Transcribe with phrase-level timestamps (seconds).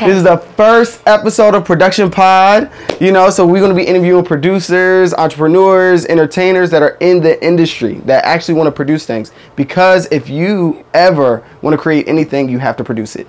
[0.00, 2.72] This is the first episode of Production Pod.
[3.02, 7.42] You know, so we're going to be interviewing producers, entrepreneurs, entertainers that are in the
[7.44, 9.30] industry that actually want to produce things.
[9.56, 13.26] Because if you ever want to create anything, you have to produce it.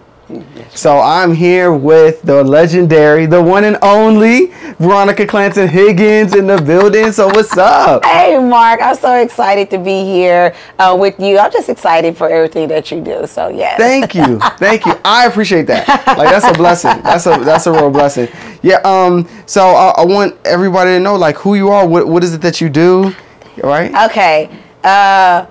[0.74, 4.48] So I'm here with the legendary, the one and only
[4.80, 7.12] Veronica Clanton Higgins in the building.
[7.12, 8.06] So what's up?
[8.06, 8.82] Hey, Mark.
[8.82, 11.38] I'm so excited to be here uh, with you.
[11.38, 13.28] I'm just excited for everything that you do.
[13.28, 13.78] So yeah.
[13.78, 14.94] Thank you, thank you.
[15.04, 15.88] I appreciate that.
[16.18, 17.02] Like that's a blessing.
[17.04, 18.30] That's a that's a real blessing.
[18.62, 18.78] Yeah.
[18.86, 19.28] Um.
[19.46, 21.88] So I, I want everybody to know like who you are.
[21.88, 23.14] What what is it that you do?
[23.64, 23.94] Right.
[24.10, 24.50] Okay.
[24.84, 25.46] Uh,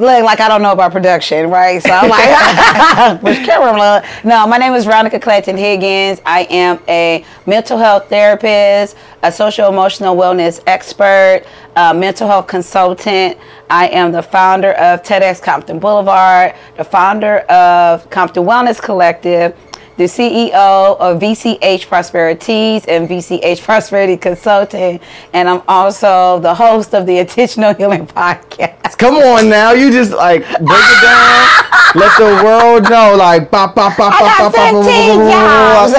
[0.00, 1.82] look like I don't know about production, right?
[1.82, 3.78] So I'm like, which camera?
[3.80, 6.20] Uh, no, my name is Veronica Clanton Higgins.
[6.24, 11.44] I am a mental health therapist, a social emotional wellness expert,
[11.76, 13.36] a mental health consultant.
[13.68, 19.54] I am the founder of TEDx Compton Boulevard, the founder of Compton Wellness Collective
[20.00, 24.98] the CEO of VCH Prosperities and VCH Prosperity Consulting,
[25.34, 28.96] and I'm also the host of the Intentional Healing Podcast.
[28.96, 31.48] Come on now, you just like break it down,
[31.94, 35.90] let the world know, like bop bop bop bop bop bop.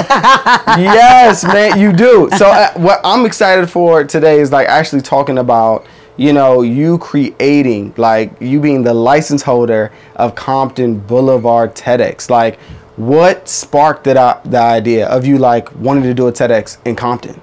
[0.80, 2.28] Yes, man, you do.
[2.38, 5.86] So uh, what I'm excited for today is like actually talking about
[6.18, 12.30] you know, you creating, like you being the license holder of Compton Boulevard TEDx.
[12.30, 12.60] Like,
[12.98, 17.42] what sparked that the idea of you like wanting to do a TEDx in Compton?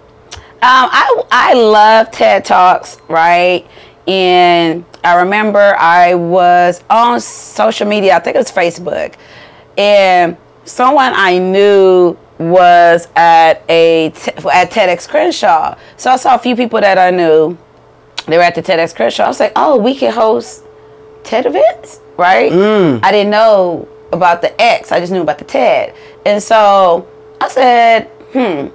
[0.60, 3.66] Um, I I love TED Talks, right?
[4.06, 8.16] And I remember I was on social media.
[8.16, 9.14] I think it was Facebook,
[9.77, 15.77] and someone I knew was at a at TEDx Crenshaw.
[15.96, 17.56] So I saw a few people that I knew.
[18.27, 19.24] They were at the TEDx Crenshaw.
[19.24, 20.64] I was like, oh, we can host
[21.22, 22.52] TED events, right?
[22.52, 23.00] Mm.
[23.02, 24.92] I didn't know about the X.
[24.92, 25.95] I just knew about the TED.
[26.25, 27.06] And so
[27.41, 28.69] I said, hmm,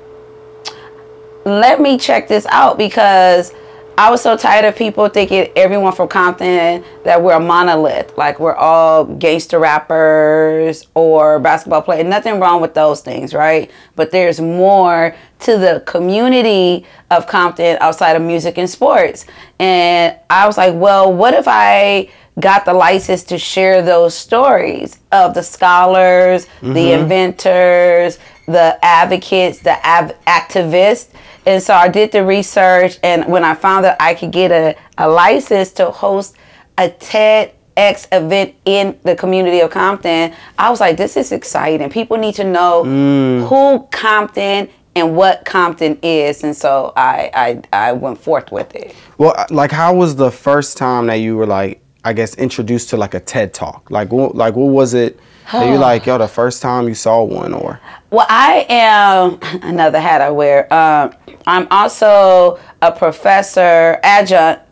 [1.45, 3.53] let me check this out because
[3.95, 8.39] I was so tired of people thinking everyone from Compton that we're a monolith, like
[8.39, 12.05] we're all gangster rappers or basketball players.
[12.05, 13.69] Nothing wrong with those things, right?
[13.95, 19.27] But there's more to the community of Compton outside of music and sports.
[19.59, 24.99] And I was like, well, what if I got the license to share those stories
[25.11, 26.73] of the scholars, mm-hmm.
[26.73, 31.09] the inventors, the advocates, the av- activists.
[31.45, 34.75] And so I did the research, and when I found that I could get a,
[34.97, 36.37] a license to host
[36.77, 41.89] a TEDx event in the community of Compton, I was like, this is exciting.
[41.89, 43.47] People need to know mm.
[43.47, 48.95] who Compton and what Compton is, and so I, I I went forth with it.
[49.17, 52.97] Well, like, how was the first time that you were like, I guess, introduced to
[52.97, 53.89] like a TED talk?
[53.89, 55.19] Like, what, like what was it?
[55.51, 57.79] That you like, yo, the first time you saw one, or?
[58.09, 60.71] Well, I am another hat I wear.
[60.73, 61.13] Um,
[61.45, 64.63] I'm also a professor, adjunct,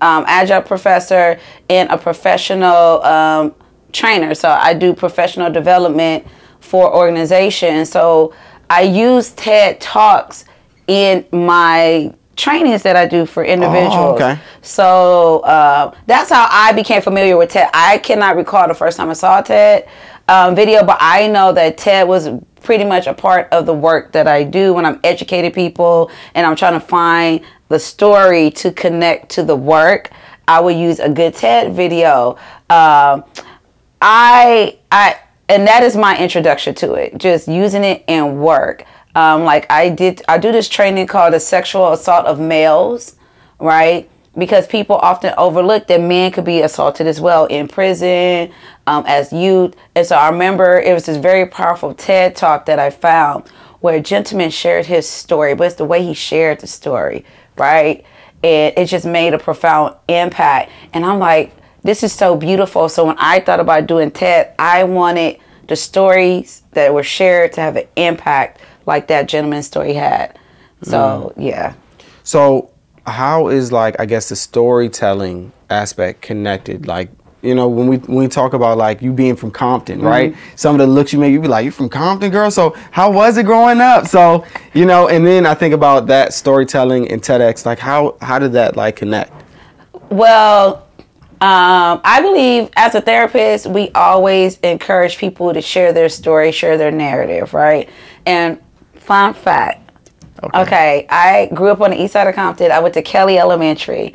[0.00, 1.38] um, adjunct professor,
[1.68, 3.54] and a professional um,
[3.92, 4.34] trainer.
[4.34, 6.26] So I do professional development
[6.60, 7.90] for organizations.
[7.90, 8.32] So
[8.70, 10.44] I use TED Talks
[10.86, 13.94] in my trainings that I do for individuals.
[13.94, 14.38] Oh, okay.
[14.62, 17.70] So uh, that's how I became familiar with TED.
[17.74, 19.88] I cannot recall the first time I saw TED
[20.28, 22.30] um, video, but I know that TED was
[22.62, 26.46] pretty much a part of the work that I do when I'm educating people and
[26.46, 30.10] I'm trying to find the story to connect to the work.
[30.46, 32.36] I would use a good TED video.
[32.70, 33.22] Uh,
[34.00, 37.18] I I and that is my introduction to it.
[37.18, 38.84] Just using it in work.
[39.14, 43.16] Um, like I did, I do this training called the sexual assault of males,
[43.58, 44.08] right?
[44.38, 48.52] Because people often overlook that men could be assaulted as well in prison,
[48.86, 49.74] um, as youth.
[49.94, 53.48] And so I remember it was this very powerful TED talk that I found
[53.80, 57.24] where a gentleman shared his story, but it's the way he shared the story,
[57.56, 58.04] right?
[58.42, 60.70] And it just made a profound impact.
[60.94, 61.52] And I'm like,
[61.82, 62.88] this is so beautiful.
[62.88, 67.60] So when I thought about doing TED, I wanted the stories that were shared to
[67.60, 70.38] have an impact like that gentleman's story had.
[70.82, 71.44] So mm.
[71.44, 71.74] yeah.
[72.22, 72.70] So
[73.06, 76.86] how is like I guess the storytelling aspect connected?
[76.86, 77.10] Like
[77.42, 80.06] you know when we when we talk about like you being from Compton, mm-hmm.
[80.06, 80.36] right?
[80.56, 82.50] Some of the looks you make, you be like, you from Compton, girl.
[82.50, 84.06] So how was it growing up?
[84.06, 84.44] So
[84.74, 87.66] you know, and then I think about that storytelling in TEDx.
[87.66, 89.32] Like how how did that like connect?
[90.10, 90.86] Well.
[91.40, 96.78] Um, I believe as a therapist, we always encourage people to share their story, share
[96.78, 97.88] their narrative, right?
[98.26, 98.62] And
[99.12, 99.78] Fun fact.
[100.42, 100.62] Okay.
[100.62, 101.06] okay.
[101.10, 102.72] I grew up on the east side of Compton.
[102.72, 104.14] I went to Kelly Elementary,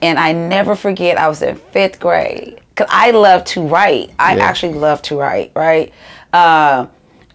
[0.00, 1.18] and I never forget.
[1.18, 4.10] I was in fifth grade because I love to write.
[4.18, 4.44] I yeah.
[4.44, 5.92] actually love to write, right?
[6.32, 6.86] Uh,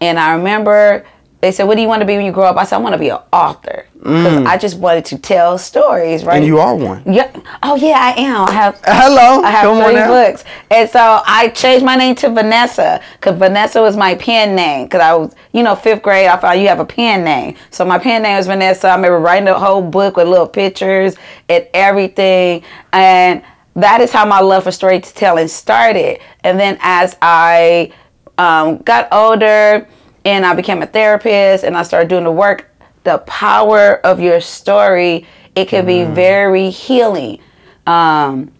[0.01, 1.05] And I remember
[1.43, 2.79] they said, "What do you want to be when you grow up?" I said, "I
[2.79, 6.35] want to be an author because I just wanted to tell stories." Right?
[6.35, 6.37] Mm.
[6.37, 7.03] And you are one.
[7.05, 7.29] Yeah.
[7.61, 8.47] Oh yeah, I am.
[8.47, 8.79] I have.
[8.85, 9.43] Hello.
[9.43, 13.81] I have Come three books, and so I changed my name to Vanessa because Vanessa
[13.81, 14.85] was my pen name.
[14.85, 17.83] Because I was, you know, fifth grade, I found you have a pen name, so
[17.83, 18.87] my pen name was Vanessa.
[18.87, 21.17] I remember writing the whole book with little pictures
[21.49, 22.63] and everything,
[22.93, 23.43] and
[23.75, 26.19] that is how my love for storytelling started.
[26.45, 27.91] And then as I
[28.37, 29.89] um, got older
[30.25, 32.69] and I became a therapist and I started doing the work,
[33.03, 37.39] the power of your story, it can be very healing.
[37.85, 38.51] Um,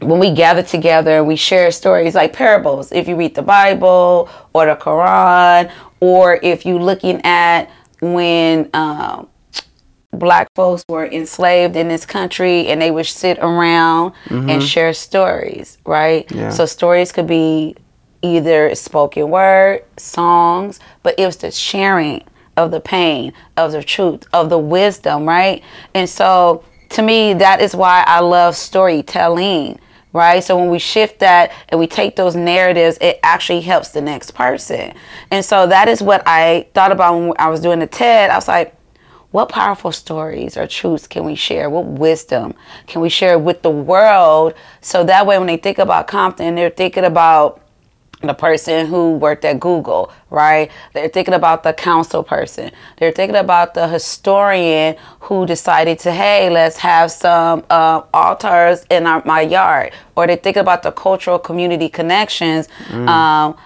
[0.00, 4.28] when we gather together and we share stories like parables, if you read the Bible
[4.52, 5.70] or the Quran,
[6.00, 7.70] or if you're looking at
[8.00, 9.28] when um,
[10.12, 15.78] black folks were enslaved in this country and they would sit around and share stories,
[15.84, 16.30] right?
[16.32, 16.50] Yeah.
[16.50, 17.76] So stories could be
[18.22, 22.22] either spoken word, songs, but it was the sharing
[22.56, 25.62] of the pain, of the truth, of the wisdom, right?
[25.94, 29.78] And so to me, that is why I love storytelling,
[30.12, 30.42] right?
[30.42, 34.32] So when we shift that and we take those narratives, it actually helps the next
[34.32, 34.92] person.
[35.30, 38.30] And so that is what I thought about when I was doing the TED.
[38.30, 38.76] I was like,
[39.30, 41.70] what powerful stories or truths can we share?
[41.70, 42.54] What wisdom
[42.88, 44.54] can we share with the world?
[44.80, 47.62] So that way, when they think about Compton, they're thinking about
[48.20, 50.70] the person who worked at Google, right?
[50.92, 52.70] They're thinking about the council person.
[52.98, 59.06] They're thinking about the historian who decided to, hey, let's have some uh, altars in
[59.06, 59.92] our, my yard.
[60.16, 62.68] Or they're thinking about the cultural community connections.
[62.90, 63.56] Um,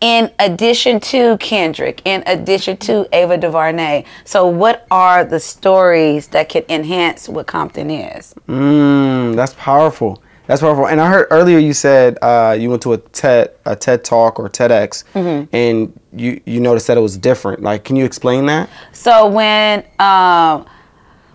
[0.00, 4.04] in addition to Kendrick, in addition to Ava DuVernay.
[4.24, 8.32] So, what are the stories that can enhance what Compton is?
[8.46, 10.22] Mm, that's powerful.
[10.48, 10.88] That's powerful.
[10.88, 14.40] And I heard earlier you said uh, you went to a TED a TED talk
[14.40, 15.54] or TEDx, Mm-hmm.
[15.54, 17.62] and you you noticed that it was different.
[17.62, 18.70] Like, can you explain that?
[18.92, 20.66] So when um,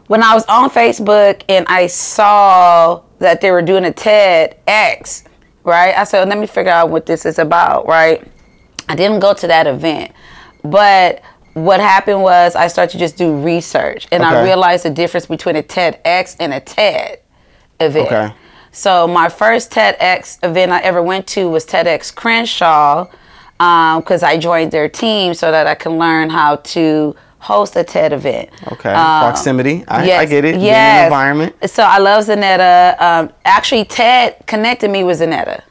[0.07, 5.24] when I was on Facebook and I saw that they were doing a TEDx,
[5.63, 5.95] right?
[5.95, 8.27] I said, let me figure out what this is about, right?
[8.89, 10.12] I didn't go to that event,
[10.63, 11.21] but
[11.54, 15.56] what happened was I started to just do research, and I realized the difference between
[15.56, 17.19] a TEDx and a TED
[17.80, 18.07] event.
[18.07, 18.33] Okay.
[18.73, 23.07] So my first TEDx event I ever went to was TEDx Crenshaw,
[23.57, 28.13] because I joined their team so that I can learn how to host a TED
[28.13, 28.49] event.
[28.71, 28.89] Okay.
[28.89, 29.83] Um, Proximity.
[29.87, 30.59] I, I get it.
[30.59, 31.05] Yes.
[31.05, 31.55] environment.
[31.69, 32.99] So I love Zanetta.
[32.99, 35.61] Um, actually, TED connected me with Zanetta.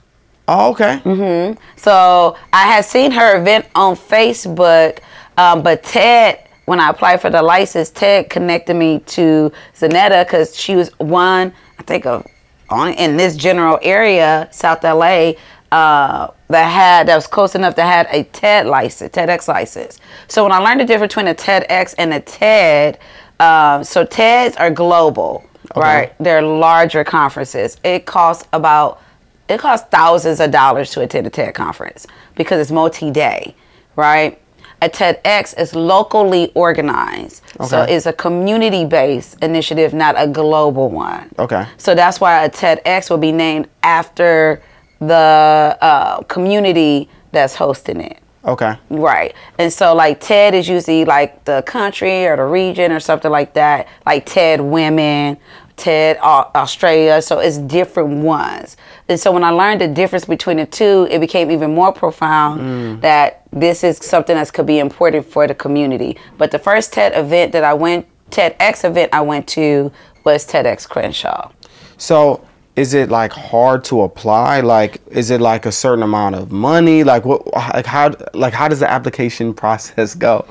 [0.47, 1.01] Oh, okay.
[1.05, 1.61] Mm-hmm.
[1.77, 5.01] So I had seen her event on Facebook,
[5.39, 10.57] um, but Ted, when I applied for the license, Ted connected me to Zanetta because
[10.57, 12.27] she was one, I think, of
[12.73, 15.35] on in this general area, South LA,
[15.71, 20.01] uh, that had that was close enough to had a TED license, TEDx license.
[20.29, 22.99] So when I learned the difference between a TEDx and a TED,
[23.41, 25.45] um, so TEDs are global,
[25.77, 26.15] right?
[26.19, 27.79] They're larger conferences.
[27.85, 29.01] It costs about
[29.49, 33.55] it costs thousands of dollars to attend a TED conference because it's multi-day,
[33.97, 34.42] right?
[34.83, 41.31] A TEDx is locally organized, so it's a community-based initiative, not a global one.
[41.39, 41.65] Okay.
[41.77, 44.61] So that's why a TEDx will be named after
[44.99, 48.19] the uh, community that's hosting it.
[48.45, 48.77] Okay.
[48.91, 49.35] Right.
[49.59, 53.55] And so like TED is usually like the country or the region or something like
[53.55, 53.87] that.
[54.05, 55.39] Like TED Women,
[55.77, 57.23] TED Australia.
[57.23, 58.77] So it's different ones.
[59.09, 63.01] And so when I learned the difference between the two, it became even more profound
[63.03, 66.17] that this is something that could be important for the community.
[66.39, 69.93] But the first TED event that I went, TEDx event I went to
[70.25, 71.51] was TEDx Crenshaw.
[71.99, 72.45] So
[72.77, 74.61] is it like hard to apply?
[74.61, 77.05] Like, is it like a certain amount of money?
[77.05, 77.47] Like, what?
[77.53, 78.15] Like how?
[78.33, 80.47] Like how does the application process go?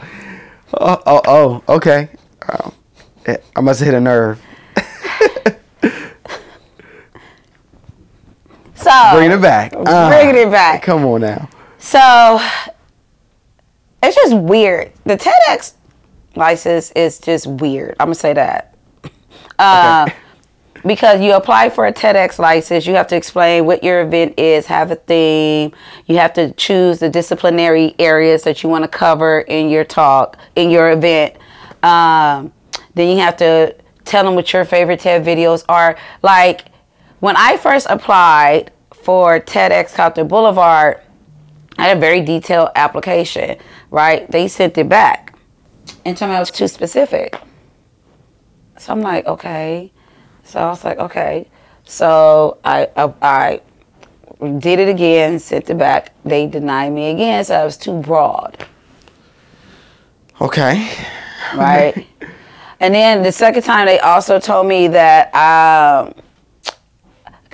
[0.74, 2.10] Oh, oh, oh okay.
[2.50, 2.74] Oh,
[3.56, 4.42] I must have hit a nerve.
[8.82, 9.74] So Bringing it back.
[9.76, 10.82] Ah, Bringing it back.
[10.82, 11.48] Come on now.
[11.78, 12.40] So
[14.04, 14.92] it's just weird.
[15.06, 15.74] The TEDx
[16.36, 17.96] license is just weird.
[18.00, 18.76] I'm gonna say that.
[19.60, 20.10] Uh,
[20.86, 24.66] Because you apply for a TEDx license, you have to explain what your event is,
[24.66, 25.72] have a theme.
[26.08, 30.38] You have to choose the disciplinary areas that you want to cover in your talk,
[30.56, 31.36] in your event.
[31.84, 32.52] Um,
[32.96, 35.98] then you have to tell them what your favorite TED videos are.
[36.24, 36.66] Like
[37.20, 41.00] when I first applied for TEDx Compton Boulevard,
[41.78, 43.58] I had a very detailed application,
[43.92, 44.30] right?
[44.32, 45.36] They sent it back
[46.06, 47.40] and told me I was too specific.
[48.78, 49.92] So I'm like, okay.
[50.44, 51.48] So I was like, okay.
[51.84, 53.62] So I, I, I
[54.58, 56.14] did it again, sent it back.
[56.26, 58.66] They denied me again, so I was too broad.
[60.40, 60.90] Okay.
[61.54, 62.08] right?
[62.80, 66.24] and then the second time, they also told me that um, cause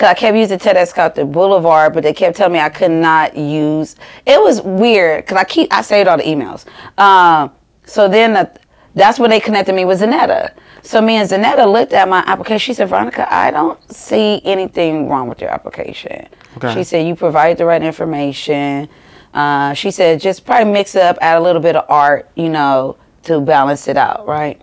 [0.06, 3.96] I kept using TEDx Compton Boulevard, but they kept telling me I could not use.
[4.26, 6.66] It was weird because I keep I saved all the emails.
[7.00, 7.52] Um,
[7.86, 8.52] so then the,
[8.94, 10.54] that's when they connected me with Zanetta.
[10.84, 12.60] So me and Zanetta looked at my application.
[12.60, 16.28] She said, Veronica, I don't see anything wrong with your application.
[16.58, 16.74] Okay.
[16.74, 18.88] She said you provide the right information.
[19.34, 22.50] Uh, she said just probably mix it up, add a little bit of art, you
[22.50, 24.62] know, to balance it out, right?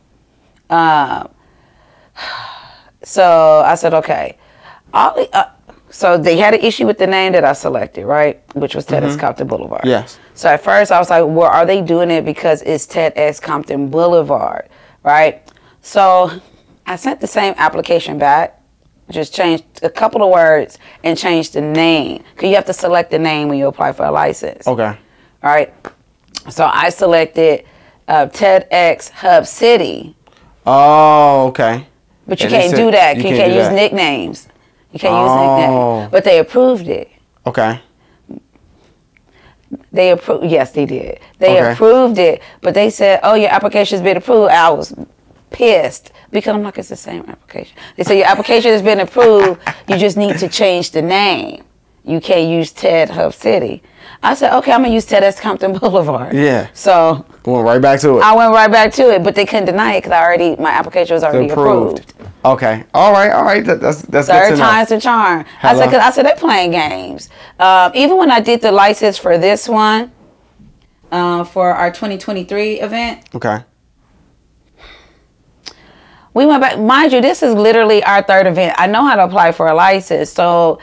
[0.71, 1.29] Um,
[3.03, 4.39] so I said, okay.
[4.95, 5.51] All the, uh,
[5.91, 8.43] so they had an issue with the name that I selected, right?
[8.57, 9.83] Which was TEDx Compton Boulevard.
[9.85, 10.19] Yes.
[10.35, 13.89] So at first I was like, well, are they doing it because it's TEDx Compton
[13.91, 14.69] Boulevard,
[15.03, 15.43] right?
[15.83, 16.31] So
[16.87, 18.61] I sent the same application back,
[19.11, 22.25] just changed a couple of words and changed the name.
[22.35, 24.67] Because you have to select the name when you apply for a license.
[24.67, 24.87] Okay.
[24.87, 25.73] All right.
[26.51, 27.65] So I selected
[28.09, 30.15] uh, TEDx Hub City,
[30.67, 31.87] Oh, okay.
[32.27, 33.17] but you And can't said do that.
[33.17, 33.75] you You, can't can't, use that.
[33.75, 34.49] nicknames.
[34.95, 35.97] You can't use Oh.
[35.99, 36.11] nicknames.
[36.13, 37.09] But they approved it.
[37.49, 37.81] Okay.
[39.93, 40.45] They approved.
[40.47, 41.19] Yes, they did.
[41.41, 41.73] They Okay.
[41.73, 44.95] approved it, but they said, "Oh, your application's been approved." I was
[45.51, 49.61] pissed because I'm like, "It's the same application." They said your application has been approved.
[49.89, 51.65] You just need to change the name.
[52.05, 53.83] You can't use TED Hub City.
[54.23, 56.69] I said, "Okay, I'm gonna use TEDx Compton Boulevard." Yeah.
[56.73, 58.23] So Went right back to it.
[58.23, 60.71] I went right back to it, but they couldn't deny it because I already my
[60.71, 62.15] application was already approved.
[62.45, 62.85] Okay.
[62.93, 63.31] All right.
[63.31, 63.65] All right.
[63.65, 64.63] That, that's that's good Third to know.
[64.65, 65.45] time's the charm.
[65.63, 67.31] I said, cause I said they're playing games.
[67.59, 70.13] Um, even when I did the license for this one,
[71.11, 73.65] uh, for our 2023 event, Okay.
[76.35, 76.79] we went back.
[76.79, 78.75] Mind you, this is literally our third event.
[78.79, 80.81] I know how to apply for a license, so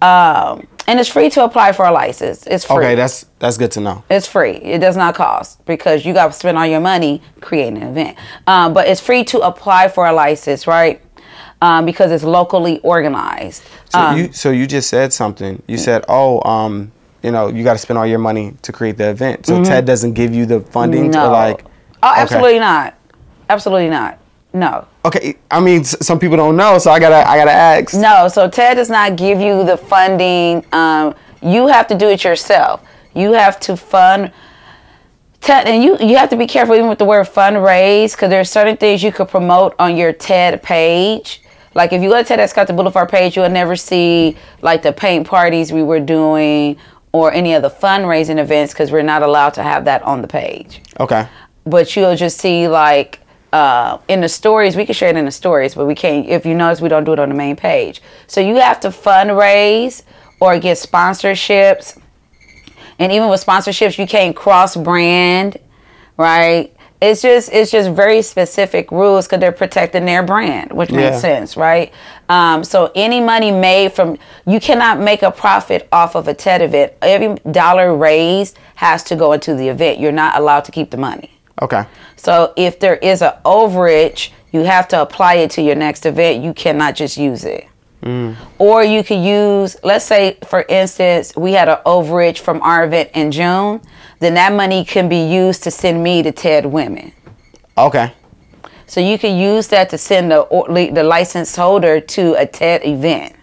[0.00, 2.46] um, and it's free to apply for a license.
[2.46, 2.76] It's free.
[2.76, 2.94] Okay.
[2.94, 4.02] That's that's good to know.
[4.10, 4.52] It's free.
[4.52, 8.18] It does not cost because you got to spend all your money creating an event.
[8.46, 11.00] Um, but it's free to apply for a license, right?
[11.64, 13.62] Um, because it's locally organized.
[13.92, 15.62] So Um, you so you just said something.
[15.66, 16.92] You said, "Oh, um,
[17.22, 19.84] you know, you got to spend all your money to create the event." So TED
[19.86, 21.32] doesn't give you the funding to Mm-hmm.
[21.32, 21.64] like.
[22.02, 22.20] Oh, Okay.
[22.22, 22.94] absolutely not.
[23.48, 24.18] Absolutely not.
[24.52, 24.84] No.
[25.06, 25.36] Okay.
[25.50, 27.94] I mean, s- some people don't know, so I gotta I gotta ask.
[27.94, 30.64] No, so TED does not give you the funding.
[30.72, 32.82] Um, you have to do it yourself.
[33.14, 34.32] You have to fund.
[35.40, 38.50] TED, and you you have to be careful even with the word fundraise because there's
[38.50, 41.40] certain things you could promote on your TED page.
[41.74, 45.26] Like if you go to TEDx Compton Boulevard page, you'll never see like the paint
[45.26, 46.76] parties we were doing
[47.12, 50.28] or any of the fundraising events because we're not allowed to have that on the
[50.28, 50.80] page.
[51.00, 51.26] Okay.
[51.64, 53.20] but you'll just see like
[53.52, 56.44] uh, in the stories we can share it in the stories but we can't if
[56.44, 58.02] you notice we don't do it on the main page.
[58.26, 60.02] So you have to fundraise
[60.40, 61.98] or get sponsorships.
[62.98, 65.56] And even with sponsorships you can't cross brand
[66.16, 71.10] right it's just it's just very specific rules because they're protecting their brand which Yeah.
[71.10, 71.92] makes sense right
[72.28, 76.62] um, so any money made from you cannot make a profit off of a ted
[76.62, 80.90] event every dollar raised has to go into the event you're not allowed to keep
[80.90, 81.30] the money
[81.62, 81.84] Okay.
[82.16, 86.42] so if there is an overage, you have to apply it to your next event.
[86.42, 87.66] You cannot just use it.
[88.58, 93.10] Or you could use, let's say, for instance, we had an overage from our event
[93.14, 93.80] in June.
[94.20, 97.12] Then that money can be used to send me to TED Women.
[97.78, 98.12] Okay.
[98.86, 102.84] So you can use that to send the or- the license holder to a TED
[102.84, 103.34] event,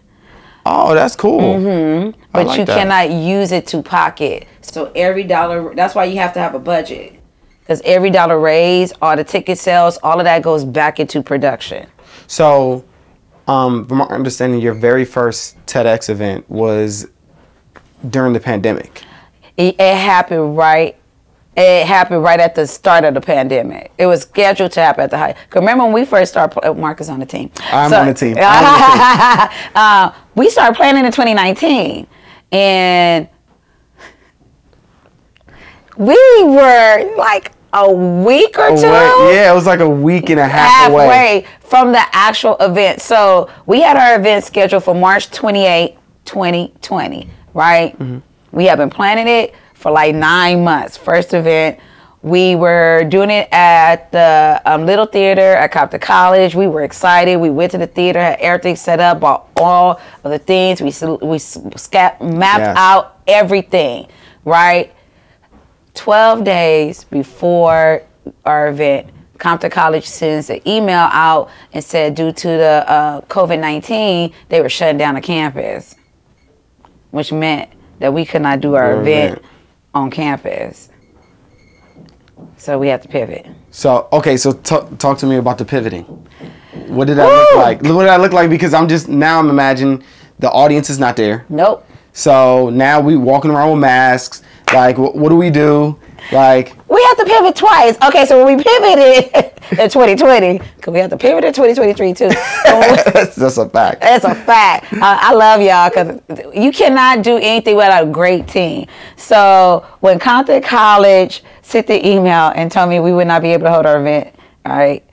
[0.65, 1.39] Oh, that's cool.
[1.41, 2.19] Mm-hmm.
[2.31, 2.77] but like you that.
[2.77, 4.47] cannot use it to pocket.
[4.61, 7.19] So every dollar, that's why you have to have a budget.
[7.61, 11.87] Because every dollar raised, all the ticket sales, all of that goes back into production.
[12.27, 12.85] So,
[13.51, 17.09] um, from my understanding, your very first TEDx event was
[18.09, 19.03] during the pandemic.
[19.57, 20.95] It, it happened right.
[21.57, 23.91] It happened right at the start of the pandemic.
[23.97, 25.33] It was scheduled to happen at the high.
[25.33, 26.61] Cause remember when we first started?
[26.61, 27.51] pl- Marcus on the team.
[27.59, 28.37] I'm on the team.
[28.37, 28.43] On
[29.75, 32.07] uh, we started planning in 2019,
[32.53, 33.27] and
[35.97, 40.39] we were like a week or two Away- yeah, it was like a week and
[40.39, 41.45] a half away.
[41.61, 43.01] from the actual event.
[43.01, 47.97] So we had our event scheduled for March 28, 2020, right?
[47.97, 48.19] Mm-hmm.
[48.51, 50.97] We have been planning it for like nine months.
[50.97, 51.79] First event,
[52.23, 56.53] we were doing it at the um, Little Theater at Compton College.
[56.53, 57.37] We were excited.
[57.37, 60.81] We went to the theater, had everything set up, bought all of the things.
[60.81, 60.87] We
[61.25, 62.77] we sca- mapped Yes.
[62.77, 64.07] out everything,
[64.45, 64.93] right?
[65.93, 68.03] 12 days before
[68.45, 69.07] our event,
[69.37, 74.61] Compton College sends an email out and said due to the uh, COVID 19, they
[74.61, 75.95] were shutting down the campus,
[77.09, 77.69] which meant
[77.99, 79.45] that we could not do our Your event, event.
[79.93, 80.89] on campus.
[82.57, 83.47] So we had to pivot.
[83.71, 86.03] So okay, so t- talk to me about the pivoting.
[86.87, 87.81] What did that look like?
[87.81, 88.49] What did that look like?
[88.49, 90.03] Because I'm just now I'm imagining
[90.39, 91.45] the audience is not there.
[91.49, 91.85] Nope.
[92.13, 94.43] So now we walking around with masks.
[94.73, 95.97] Like, wh- what do we do?
[96.31, 97.97] Like, We have to pivot twice.
[98.07, 99.31] Okay, so when we pivoted
[99.79, 102.29] in 2020, because we have to pivot in 2023 too.
[102.29, 104.01] that's, that's a fact.
[104.01, 104.93] That's a fact.
[104.93, 108.87] Uh, I love y'all because you cannot do anything without a great team.
[109.17, 113.65] So when Compton College sent the email and told me we would not be able
[113.65, 114.33] to hold our event,
[114.65, 115.03] all right?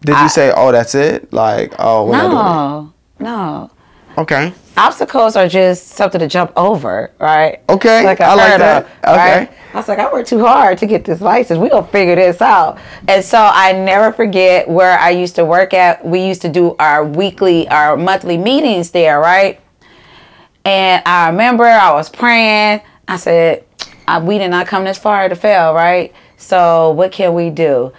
[0.00, 1.32] Did you say, oh, that's it?
[1.32, 3.70] Like, oh, No, no.
[4.16, 4.52] Okay.
[4.76, 7.60] Obstacles are just something to jump over, right?
[7.68, 8.86] Okay, I like hurdle, that.
[9.04, 9.48] Okay.
[9.72, 11.58] I was like, I worked too hard to get this license.
[11.58, 12.78] We gonna figure this out.
[13.08, 16.04] And so I never forget where I used to work at.
[16.04, 19.60] We used to do our weekly, our monthly meetings there, right?
[20.64, 22.80] And I remember I was praying.
[23.06, 23.64] I said,
[24.08, 26.12] "I- we did not come this far to fail, right?
[26.36, 27.92] So what can we do?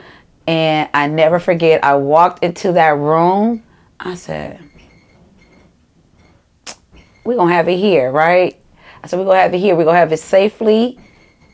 [0.48, 3.64] And I never forget, I walked into that room.
[4.00, 4.60] I said,
[7.26, 8.58] we're to have it here, right?
[9.04, 9.76] I said, we're to have it here.
[9.76, 10.98] We're to have it safely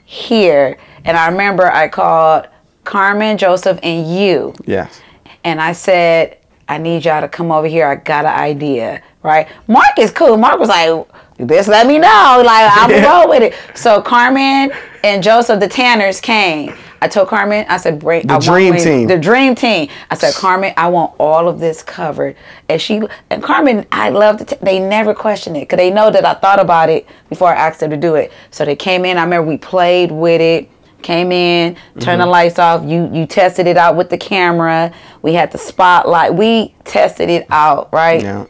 [0.06, 0.78] here.
[1.06, 2.48] And I remember I called
[2.84, 4.54] Carmen, Joseph, and you.
[4.66, 5.02] Yes.
[5.44, 6.38] And I said,
[6.68, 7.88] I need y'all to come over here.
[7.88, 9.48] I got an idea, right?
[9.68, 10.38] Mark is cool.
[10.38, 11.08] Mark was like,
[11.48, 12.44] just let me know.
[12.46, 13.56] Like, I'll go with it.
[13.76, 14.72] So Carmen
[15.04, 16.76] and Joseph, the Tanners, came.
[17.04, 19.08] I told Carmen, I said, bring The I dream me- team.
[19.08, 19.90] The dream team.
[20.12, 22.36] I said, Carmen, I want all of this covered.
[22.70, 24.58] And she and Carmen, I love to.
[24.62, 27.80] They never question it because they know that I thought about it before I asked
[27.80, 28.32] them to do it.
[28.52, 29.18] So they came in.
[29.18, 30.70] I remember we played with it.
[31.02, 32.30] Came in, turned the mm-hmm.
[32.30, 32.86] lights off.
[32.86, 34.94] You you tested it out with the camera.
[35.24, 36.36] We had the spotlight.
[36.36, 38.22] We tested it out, right?
[38.22, 38.46] Yeah.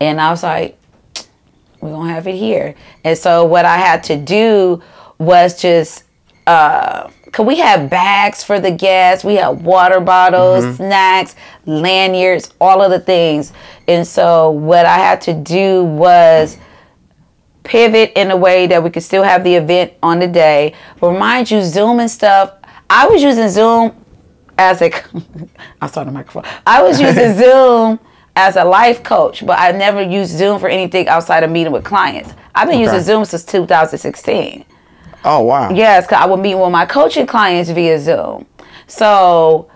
[0.00, 0.78] And I was like,
[1.80, 2.74] we're gonna have it here.
[3.04, 4.82] And so what I had to do
[5.18, 6.03] was just
[6.46, 11.34] uh cause we had bags for the guests, we had water bottles, snacks,
[11.66, 13.52] lanyards, all of the things.
[13.88, 16.58] And so what I had to do was
[17.64, 20.74] pivot in a way that we could still have the event on the day.
[21.00, 22.54] But mind you, Zoom and stuff,
[22.88, 23.92] I was using Zoom
[24.56, 24.92] as a
[25.80, 26.44] I saw the microphone.
[26.66, 27.98] I was using Zoom
[28.36, 31.84] as a life coach, but I never used Zoom for anything outside of meeting with
[31.84, 32.32] clients.
[32.54, 34.64] I've been using Zoom since 2016.
[35.24, 35.70] Oh wow.
[35.70, 38.46] Yes, because I would meet with my coaching clients via Zoom.
[38.86, 39.70] So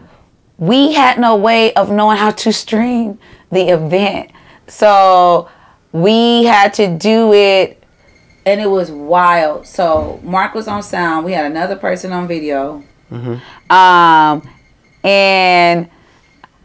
[0.58, 3.18] we had no way of knowing how to stream
[3.50, 4.30] the event.
[4.66, 5.48] So
[5.92, 7.82] we had to do it,
[8.44, 9.66] and it was wild.
[9.66, 11.24] So Mark was on sound.
[11.24, 12.84] We had another person on video.
[13.70, 14.42] Um,
[15.02, 15.88] and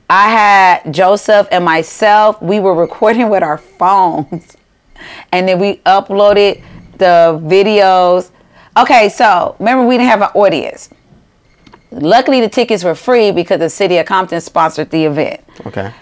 [0.09, 2.41] I had Joseph and myself.
[2.41, 4.57] We were recording with our phones,
[5.31, 6.61] and then we uploaded
[6.97, 8.31] the videos.
[8.75, 10.89] Okay, so remember we didn't have an audience.
[11.91, 15.41] Luckily, the tickets were free because the city of Compton sponsored the event.
[15.67, 15.93] Okay.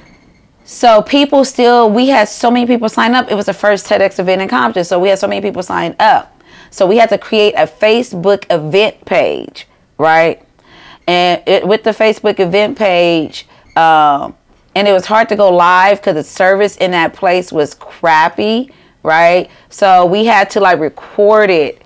[0.64, 3.30] So people still, we had so many people sign up.
[3.30, 5.96] It was the first TEDx event in Compton, so we had so many people sign
[6.00, 6.42] up.
[6.70, 10.42] So we had to create a Facebook event page, right?
[11.08, 14.34] And it, with the Facebook event page, um,
[14.76, 18.72] and it was hard to go live because the service in that place was crappy,
[19.04, 19.50] right?
[19.70, 21.82] So we had to like record it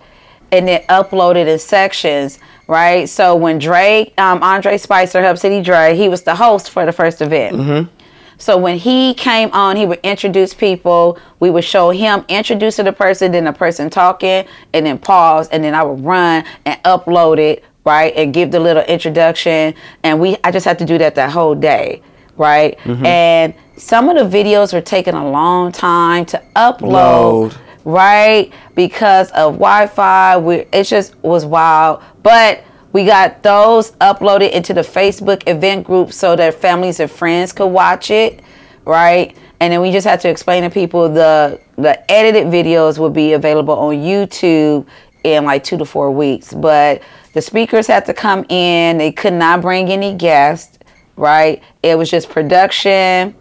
[0.51, 3.07] and then uploaded it in sections, right?
[3.09, 6.91] So when Drake, um, Andre Spicer, Hub City Dre, he was the host for the
[6.93, 7.89] first event.
[8.37, 11.17] So when he came on, he would introduce people.
[11.39, 15.63] We would show him introducing the person, then the person talking, and then pause, and
[15.63, 19.73] then I would run and upload it, right, and give the little introduction.
[20.03, 22.01] And we, I just had to do that that whole day,
[22.35, 22.77] right?
[23.05, 27.55] And some of the videos were taking a long time to upload Load.
[27.85, 28.51] Right?
[28.73, 32.03] Because of Wi-Fi, we it just was wild.
[32.23, 37.53] But we got those uploaded into the Facebook event group so that families and friends
[37.53, 38.41] could watch it,
[38.83, 39.37] right?
[39.59, 43.33] And then we just had to explain to people the the edited videos will be
[43.33, 44.87] available on YouTube
[45.23, 46.53] in like two to four weeks.
[46.53, 47.01] But
[47.33, 50.79] the speakers had to come in; they could not bring any guests,
[51.17, 51.61] right?
[51.83, 53.35] It was just production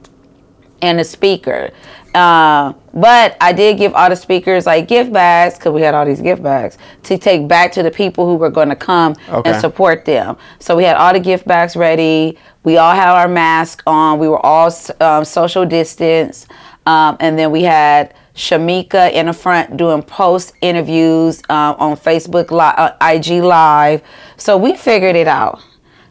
[0.83, 1.71] and a speaker.
[2.15, 6.05] Uh, but I did give all the speakers like gift bags because we had all
[6.07, 9.51] these gift bags to take back to the people who were going to come Okay.
[9.51, 10.37] and support them.
[10.61, 12.39] So we had all the gift bags ready.
[12.63, 14.19] We all had our mask on.
[14.21, 16.47] We were all um, social distance.
[16.87, 22.51] Um, and then we had Shamika in the front doing post interviews um, on Facebook,
[22.51, 24.03] Li- uh, IG Live.
[24.37, 25.61] So we figured it out.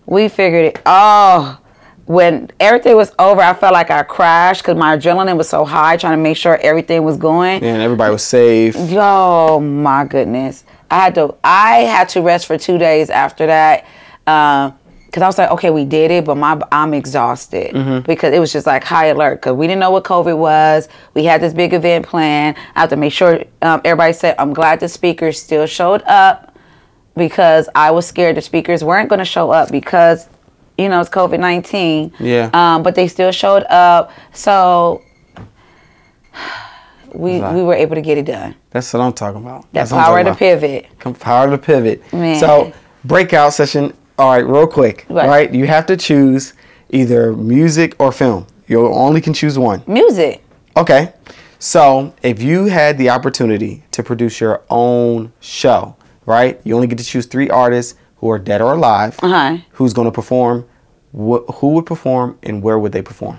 [0.06, 0.82] We figured it.
[0.86, 1.60] Oh,
[2.06, 5.96] when everything was over, I felt like I crashed because my adrenaline was so high,
[5.98, 7.64] trying to make sure everything was going.
[7.64, 8.76] And everybody was safe.
[8.78, 10.66] Oh my goodness.
[10.92, 13.86] I had to I had to rest for two days after that.
[14.28, 14.78] Um,
[15.12, 18.00] Cause I was like, okay, we did it, but my I'm exhausted Mm-hmm.
[18.08, 19.44] because it was just like high alert.
[19.44, 20.90] Cause we didn't know what COVID was.
[21.14, 22.58] We had this big event planned.
[22.76, 24.36] I have to make sure um, everybody said.
[24.40, 26.58] I'm glad the speakers still showed up
[27.16, 30.28] because I was scared the speakers weren't going to show up because
[30.78, 32.14] you know it's COVID nineteen.
[32.20, 32.50] Yeah.
[32.54, 35.02] Um, but they still showed up, so
[37.14, 37.62] we Exactly.
[37.62, 38.56] we were able to get it done.
[38.72, 39.62] That's what I'm talking about.
[39.74, 40.88] That That's power to pivot.
[41.00, 42.12] Come power to pivot.
[42.14, 42.40] Man.
[42.40, 42.74] So
[43.06, 43.94] breakout session.
[44.18, 45.06] All right, real quick.
[45.08, 45.28] What?
[45.28, 46.54] Right, you have to choose
[46.90, 48.46] either music or film.
[48.68, 49.84] You only can choose one.
[49.88, 50.44] Music.
[50.78, 51.14] Okay.
[51.60, 56.60] So if you had the opportunity to produce your own show, right?
[56.64, 59.20] You only get to choose three artists who are dead or alive.
[59.22, 59.58] Uh-huh.
[59.72, 60.66] Who's going to perform?
[61.12, 63.38] Wh- who would perform and where would they perform?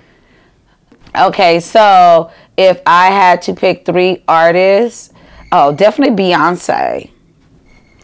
[1.17, 5.11] Okay, so if I had to pick three artists,
[5.51, 7.09] oh, definitely Beyonce.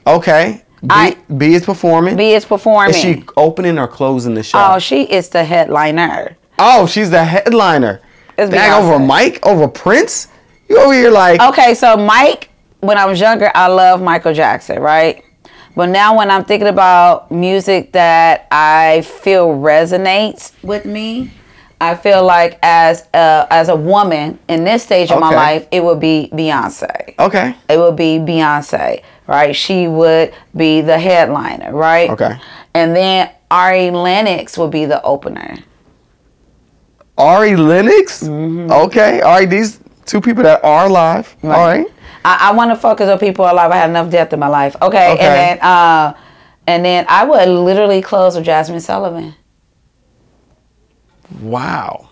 [0.07, 0.63] Okay.
[0.81, 2.15] B, I- B is performing.
[2.17, 2.95] B is performing.
[2.95, 4.57] Is she opening or closing the show?
[4.59, 6.35] oh, she is the headliner.
[6.57, 8.01] Oh, she's the headliner.
[8.39, 10.29] It's Dang, over Mike, over Prince.
[10.67, 14.79] You over here like Okay, so Mike, when I was younger, I loved Michael Jackson,
[14.79, 15.23] right?
[15.75, 21.31] But now when I'm thinking about music that I feel resonates with me,
[21.79, 25.83] I feel like as a, as a woman in this stage of my life, it
[25.83, 27.15] would be Beyonce.
[27.17, 29.55] okay, It would be Beyonce, right?
[29.55, 32.09] She would be the headliner, right?
[32.11, 32.37] Okay.
[32.73, 35.57] And then Ari Lennox would be the opener.
[37.17, 38.23] Ari Lennox.
[38.23, 38.71] Mm-hmm.
[38.71, 39.49] Okay, all right.
[39.49, 41.35] These two people that are alive.
[41.43, 41.87] All right.
[42.23, 43.71] I, I want to focus on people alive.
[43.71, 44.75] I had enough death in my life.
[44.81, 45.13] Okay.
[45.13, 45.19] Okay.
[45.19, 46.13] And then uh
[46.67, 49.35] and then I would literally close with Jazmine Sullivan.
[51.41, 52.09] Wow.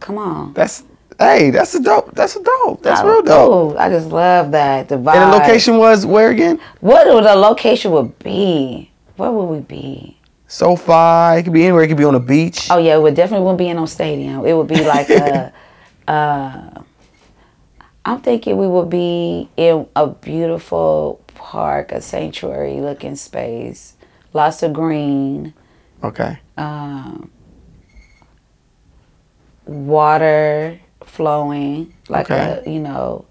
[0.00, 0.52] Come on.
[0.54, 0.84] That's
[1.18, 1.50] hey.
[1.50, 2.14] That's a dope.
[2.14, 2.82] That's a dope.
[2.82, 3.74] That's I, real dope.
[3.74, 4.88] ooh, I just love that.
[4.88, 5.14] The vibe.
[5.14, 6.60] And the location was where again?
[6.80, 8.90] What would the location would be?
[9.16, 10.16] Where would we be?
[10.50, 11.82] So far, It could be anywhere.
[11.82, 12.68] It could be on a beach.
[12.70, 14.46] Oh yeah, it would definitely wouldn't be in no stadium.
[14.46, 15.52] It would be like a
[16.08, 16.82] uh
[18.08, 23.94] I'm thinking we would be in a beautiful park, a sanctuary looking space.
[24.32, 25.52] Lots of green.
[26.02, 26.38] Okay.
[26.56, 27.30] um,
[29.66, 32.62] water flowing like Okay.
[32.64, 33.24] a you know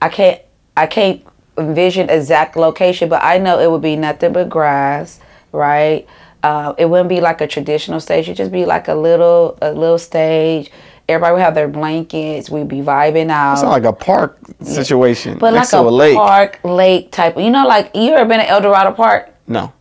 [0.00, 0.40] i can't
[0.76, 1.22] i can't
[1.58, 5.20] envision exact location but i know it would be nothing but grass
[5.52, 6.06] right
[6.42, 9.72] uh, it wouldn't be like a traditional stage it'd just be like a little a
[9.72, 10.70] little stage
[11.08, 15.52] everybody would have their blankets we'd be vibing out Sound like a park situation but
[15.52, 16.16] next like a, a lake.
[16.16, 19.72] park lake type you know like you ever been to el dorado park No.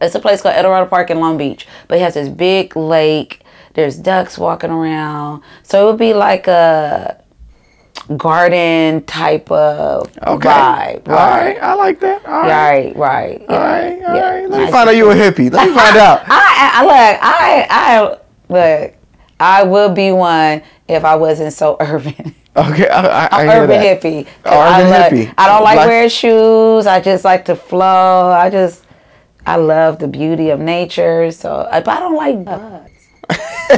[0.00, 2.74] it's a place called El Dorado Park in Long Beach, but it has this big
[2.76, 3.42] lake.
[3.74, 7.22] There's ducks walking around, so it would be like a
[8.16, 10.48] garden type of Okay.
[10.48, 11.08] vibe.
[11.08, 11.58] All right.
[11.62, 12.24] I like that.
[12.26, 12.96] All right.
[12.96, 13.40] right, right.
[13.48, 14.02] All right.
[14.08, 14.30] All yeah.
[14.30, 14.48] right.
[14.48, 14.72] Let me Nice.
[14.72, 15.52] find out you a hippie.
[15.52, 16.22] Let me find out.
[16.26, 18.16] I, I look, I, I
[18.48, 18.94] look.
[19.40, 22.34] I would be one if I wasn't so urban.
[22.56, 22.88] Okay.
[22.88, 24.02] I, I, I I'm hear urban that.
[24.02, 24.24] hippie.
[24.42, 25.34] 'Cause Urban I like- hippie.
[25.38, 26.86] I don't like Black- wearing shoes.
[26.86, 28.28] I just like to flow.
[28.30, 28.84] I just,
[29.46, 31.30] I love the beauty of nature.
[31.32, 32.90] So, but I don't like bugs.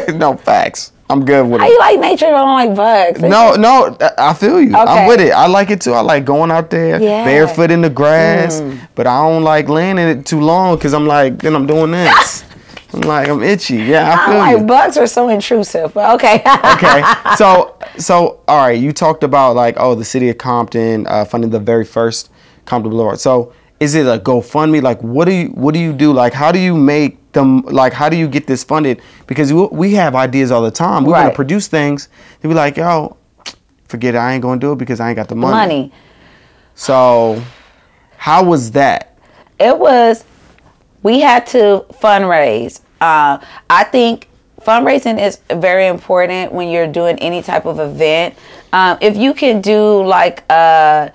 [0.14, 0.92] no facts.
[1.11, 1.70] I'm good with How it.
[1.70, 2.25] you like nature?
[2.31, 3.20] but I don't like bugs.
[3.20, 4.75] No, no, I I feel you.
[4.75, 5.33] I'm with it.
[5.33, 5.92] I like it too.
[5.92, 7.25] I like going out there Yeah.
[7.27, 8.79] barefoot in the grass, Mm.
[8.94, 11.90] but I don't like laying in it too long because I'm like, then I'm doing
[11.90, 12.44] this.
[12.94, 13.76] I'm like, I'm itchy.
[13.76, 14.66] Yeah, I I feel don't like you.
[14.66, 15.94] bugs are so intrusive.
[15.94, 16.42] But okay.
[16.74, 17.02] okay,
[17.37, 21.50] so so all right, you talked about like oh the city of Compton uh, funding
[21.50, 22.31] the very first
[22.64, 23.18] Compton Boulevard.
[23.20, 24.83] So is it a GoFundMe?
[24.83, 26.12] Like what do you what do you do?
[26.12, 27.62] Like how do you make them?
[27.62, 29.00] Like how do you get this funded?
[29.26, 31.05] Because we, we have ideas all the time.
[31.05, 31.31] We want Right.
[31.31, 32.09] to produce things.
[32.40, 33.16] They be like yo,
[33.88, 34.18] forget it.
[34.18, 35.55] I ain't gonna do it because I ain't got the money.
[35.55, 35.92] Money.
[36.74, 37.42] So
[38.16, 39.16] how was that?
[39.59, 40.24] It was.
[41.03, 42.81] We had to fundraise.
[43.01, 43.38] Uh,
[43.69, 44.29] I think
[44.61, 48.37] fundraising is very important when you're doing any type of event.
[48.73, 51.12] Um, if you can do like a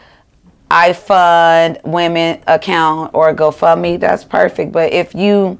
[0.69, 4.71] IFundWomen account or GoFundMe, that's perfect.
[4.71, 5.58] But if you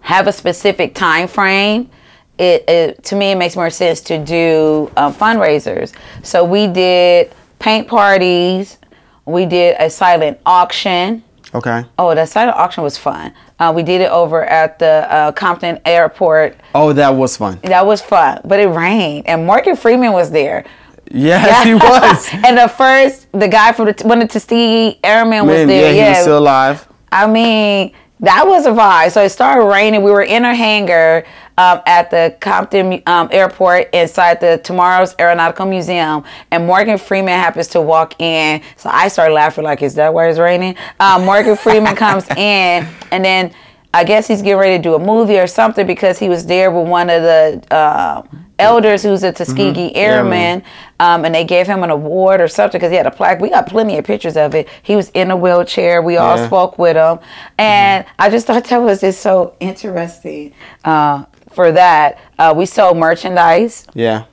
[0.00, 1.90] have a specific time frame,
[2.38, 5.92] it, it to me it makes more sense to do um, fundraisers.
[6.22, 8.78] So we did paint parties,
[9.26, 11.22] we did a silent auction.
[11.54, 11.84] Okay.
[11.98, 13.32] Oh, that silent auction was fun.
[13.58, 16.56] Uh, we did it over at the uh, Compton Airport.
[16.74, 17.60] Oh, that was fun.
[17.64, 20.64] That was fun, but it rained, and Morgan Freeman was there.
[21.10, 22.28] Yes, he was.
[22.46, 25.94] and the first, the guy from the one of the Tuskegee Airmen was Man, there.
[25.94, 26.88] yeah, he was still alive.
[27.10, 29.10] I mean, that was a vibe.
[29.12, 30.02] So it started raining.
[30.02, 31.26] We were in a hangar.
[31.62, 37.68] Um, at the Compton um, Airport inside the Tomorrow's Aeronautical Museum, and Morgan Freeman happens
[37.68, 38.60] to walk in.
[38.76, 42.86] So I start laughing like, "Is that why it's raining?" Um, Morgan Freeman comes in,
[43.12, 43.52] and then
[43.94, 46.70] I guess he's getting ready to do a movie or something because he was there
[46.70, 48.22] with one of the uh,
[48.58, 49.96] elders who's a Tuskegee mm-hmm.
[49.96, 50.62] Airman,
[50.98, 53.40] um, and they gave him an award or something because he had a plaque.
[53.40, 54.68] We got plenty of pictures of it.
[54.82, 56.00] He was in a wheelchair.
[56.00, 56.46] We all yeah.
[56.46, 57.18] spoke with him,
[57.58, 58.14] and mm-hmm.
[58.18, 60.54] I just thought that was just so interesting.
[60.84, 63.86] Uh, for that, uh, we sold merchandise.
[63.94, 64.24] Yeah.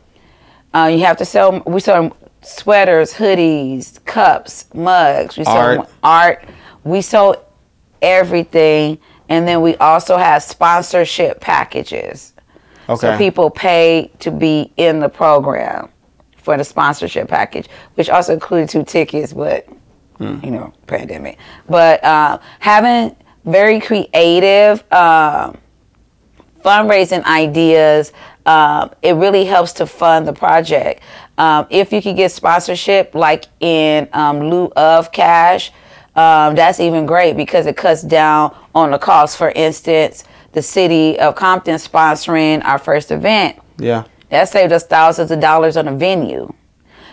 [0.74, 1.62] Uh, you have to sell.
[1.66, 5.38] We sold sweaters, hoodies, cups, mugs.
[5.38, 5.90] We sold art.
[6.04, 6.46] art.
[6.84, 7.38] We sold
[8.02, 12.34] everything and then we also have sponsorship packages.
[12.90, 13.00] Okay.
[13.00, 15.90] So people pay to be in the program
[16.38, 19.68] for the sponsorship package, which also included two tickets, but
[20.20, 20.44] mm.
[20.44, 21.38] you know, pandemic.
[21.70, 25.54] But uh, having very creative uh,
[26.64, 28.14] fundraising ideas,
[28.46, 31.02] uh, it really helps to fund the project.
[31.38, 35.72] Um, if you could get sponsorship, like in um, lieu of cash,
[36.16, 39.38] um, that's even great because it cuts down on the cost.
[39.38, 43.60] For instance, the city of Compton sponsoring our first event.
[43.78, 44.06] Yeah.
[44.30, 46.54] That saved us thousands of dollars on a venue.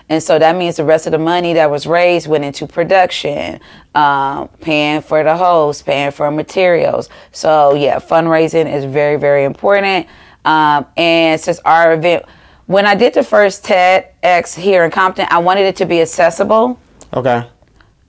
[0.08, 3.60] And so that means the rest of the money that was raised went into production,
[3.94, 7.08] um, paying for the host, paying for materials.
[7.32, 10.06] So, yeah, fundraising is very, very important.
[10.44, 12.24] Um, and since our event,
[12.66, 16.78] when I did the first TEDx here in Compton, I wanted it to be accessible.
[17.12, 17.48] Okay.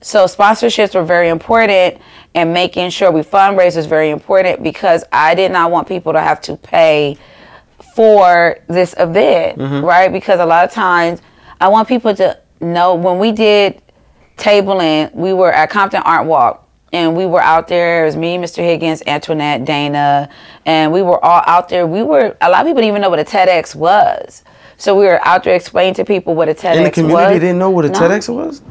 [0.00, 2.00] So sponsorships were very important
[2.34, 6.20] and making sure we fundraise is very important because I did not want people to
[6.20, 7.16] have to pay
[7.94, 9.84] for this event, mm-hmm.
[9.84, 10.12] right?
[10.12, 11.20] Because a lot of times
[11.60, 13.82] I want people to know when we did
[14.36, 18.02] tabling, we were at Compton Art Walk and we were out there.
[18.02, 18.58] It was me, Mr.
[18.58, 20.30] Higgins, Antoinette, Dana,
[20.64, 21.86] and we were all out there.
[21.86, 24.44] We were a lot of people didn't even know what a TEDx was.
[24.76, 26.76] So we were out there explaining to people what a TEDx was.
[26.76, 27.40] And the community was.
[27.40, 27.98] didn't know what a no.
[27.98, 28.62] TEDx was?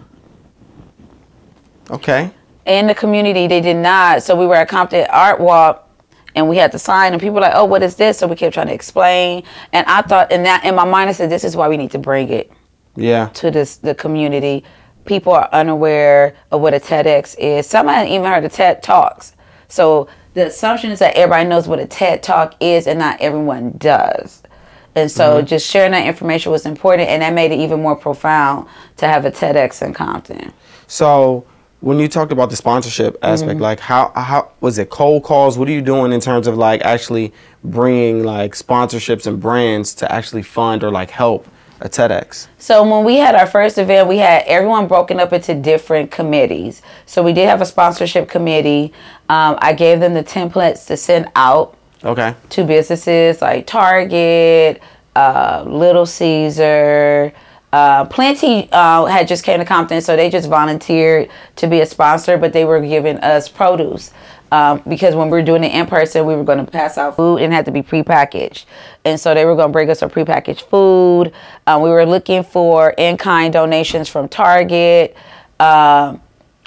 [1.89, 2.31] Okay.
[2.65, 4.23] In the community, they did not.
[4.23, 5.89] So we were at Compton Art Walk,
[6.35, 8.35] and we had to sign, and people were like, "Oh, what is this?" So we
[8.35, 11.43] kept trying to explain, and I thought, in that in my mind, I said, "This
[11.43, 12.51] is why we need to bring it."
[12.97, 13.29] Yeah.
[13.29, 14.65] To this the community,
[15.05, 17.67] people are unaware of what a TEDx is.
[17.67, 19.33] Some haven't even heard of TED Talks.
[19.69, 23.71] So the assumption is that everybody knows what a TED Talk is, and not everyone
[23.77, 24.43] does.
[24.95, 25.45] And so mm-hmm.
[25.45, 29.25] just sharing that information was important, and that made it even more profound to have
[29.25, 30.51] a TEDx in Compton.
[30.87, 31.45] So
[31.81, 33.61] when you talked about the sponsorship aspect, mm-hmm.
[33.61, 35.57] like how how was it cold calls?
[35.57, 37.31] What are you doing in terms of like actually
[37.63, 41.47] bringing like sponsorships and brands to actually fund or like help
[41.79, 42.47] a TEDx?
[42.57, 46.81] So when we had our first event, we had everyone broken up into different committees.
[47.05, 48.93] So we did have a sponsorship committee.
[49.29, 51.77] Um, I gave them the templates to send out.
[52.03, 52.35] Okay.
[52.49, 54.81] To businesses like Target,
[55.15, 57.33] uh, Little Caesar.
[57.73, 61.85] Uh, Plenty uh, had just came to Compton, so they just volunteered to be a
[61.85, 64.13] sponsor, but they were giving us produce.
[64.51, 67.15] Um, because when we were doing it in person, we were going to pass out
[67.15, 68.65] food and had to be prepackaged.
[69.03, 71.33] And so they were going to bring us some prepackaged food.
[71.65, 75.17] Um, we were looking for in kind donations from Target.
[75.59, 76.21] Um,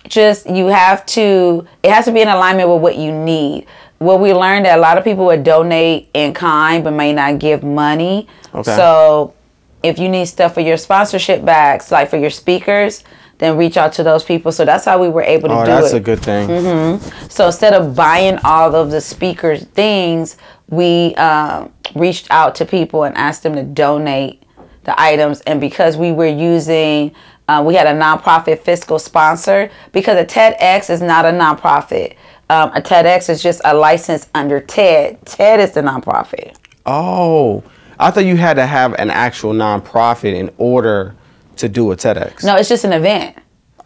[0.07, 3.67] just you have to, it has to be in alignment with what you need.
[3.99, 7.39] What we learned that a lot of people would donate in kind but may not
[7.39, 8.29] give money.
[8.55, 8.77] Okay.
[8.77, 9.35] So
[9.83, 13.05] if you need stuff for your sponsorship bags, like for your speakers,
[13.41, 14.53] then reach out to those people.
[14.53, 15.93] So that's how we were able to oh, do that's it.
[15.93, 16.49] that's a good thing.
[16.49, 17.29] Mm-hmm.
[17.29, 20.37] So instead of buying all of the speakers things,
[20.69, 24.45] we um, reached out to people and asked them to donate
[24.85, 25.41] the items.
[25.43, 27.15] And because we were using,
[27.49, 32.17] uh, we had a nonprofit fiscal sponsor because a TEDx is not a nonprofit.
[32.51, 35.25] Um, a TEDx is just a license under TED.
[35.25, 36.57] TED is the nonprofit.
[36.85, 37.65] Oh,
[37.99, 41.15] I thought you had to have an actual nonprofit in order
[41.57, 42.45] to do a TEDx.
[42.45, 43.37] No, it's just an event.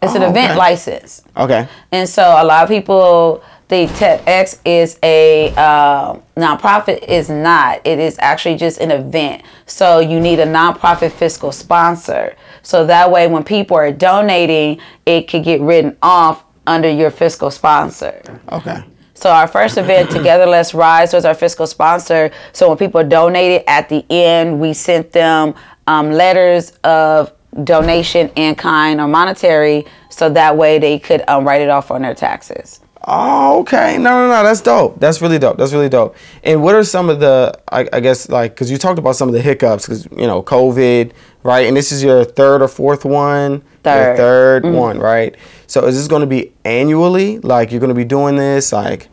[0.01, 0.57] It's oh, an event okay.
[0.57, 1.23] license.
[1.35, 1.67] Okay.
[1.91, 7.03] And so a lot of people think TEDx is a uh, nonprofit.
[7.03, 7.81] Is not.
[7.85, 9.43] It is actually just an event.
[9.65, 12.35] So you need a nonprofit fiscal sponsor.
[12.61, 17.51] So that way, when people are donating, it could get written off under your fiscal
[17.51, 18.21] sponsor.
[18.51, 18.83] Okay.
[19.13, 22.31] So our first event, Together Let's Rise, was our fiscal sponsor.
[22.51, 25.55] So when people donated at the end, we sent them
[25.87, 27.31] um, letters of
[27.63, 32.01] donation in kind or monetary, so that way they could um, write it off on
[32.01, 32.81] their taxes.
[33.07, 33.97] Oh, okay.
[33.97, 34.43] No, no, no.
[34.43, 34.99] That's dope.
[34.99, 35.57] That's really dope.
[35.57, 36.15] That's really dope.
[36.43, 39.29] And what are some of the, I, I guess, like, because you talked about some
[39.29, 41.11] of the hiccups, because, you know, COVID,
[41.43, 41.67] right?
[41.67, 43.61] And this is your third or fourth one?
[43.83, 44.17] Third.
[44.17, 44.75] Your 3rd mm-hmm.
[44.75, 45.35] one, right?
[45.67, 47.37] So is this going to be annually?
[47.39, 48.73] Like, you're going to be doing this?
[48.73, 49.07] Like,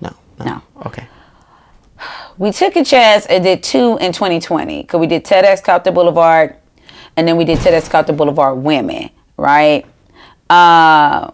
[0.00, 0.44] no, no.
[0.46, 0.62] No.
[0.86, 1.06] Okay.
[2.38, 6.56] we took a chance and did two in 2020 because we did TEDx Compton Boulevard,
[7.16, 9.86] and then we did Compton Boulevard Women, right?
[10.50, 11.30] Uh,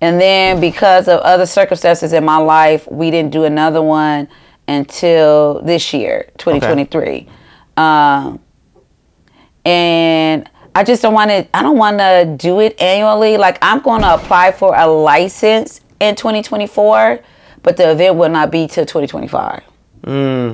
[0.00, 4.28] and then because of other circumstances in my life, we didn't do another one
[4.68, 7.26] until this year, 2023.
[7.76, 8.40] Um,
[9.64, 11.48] and I just don't want to.
[11.56, 13.36] I don't want to do it annually.
[13.36, 17.20] Like I'm going to apply for a license in 2024,
[17.62, 19.62] but the event will not be till 2025.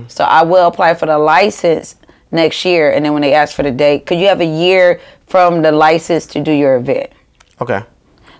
[0.09, 1.97] So I will apply for the license
[2.33, 5.01] next year, and then when they ask for the date, because you have a year
[5.27, 7.11] from the license to do your event.
[7.61, 7.83] Okay.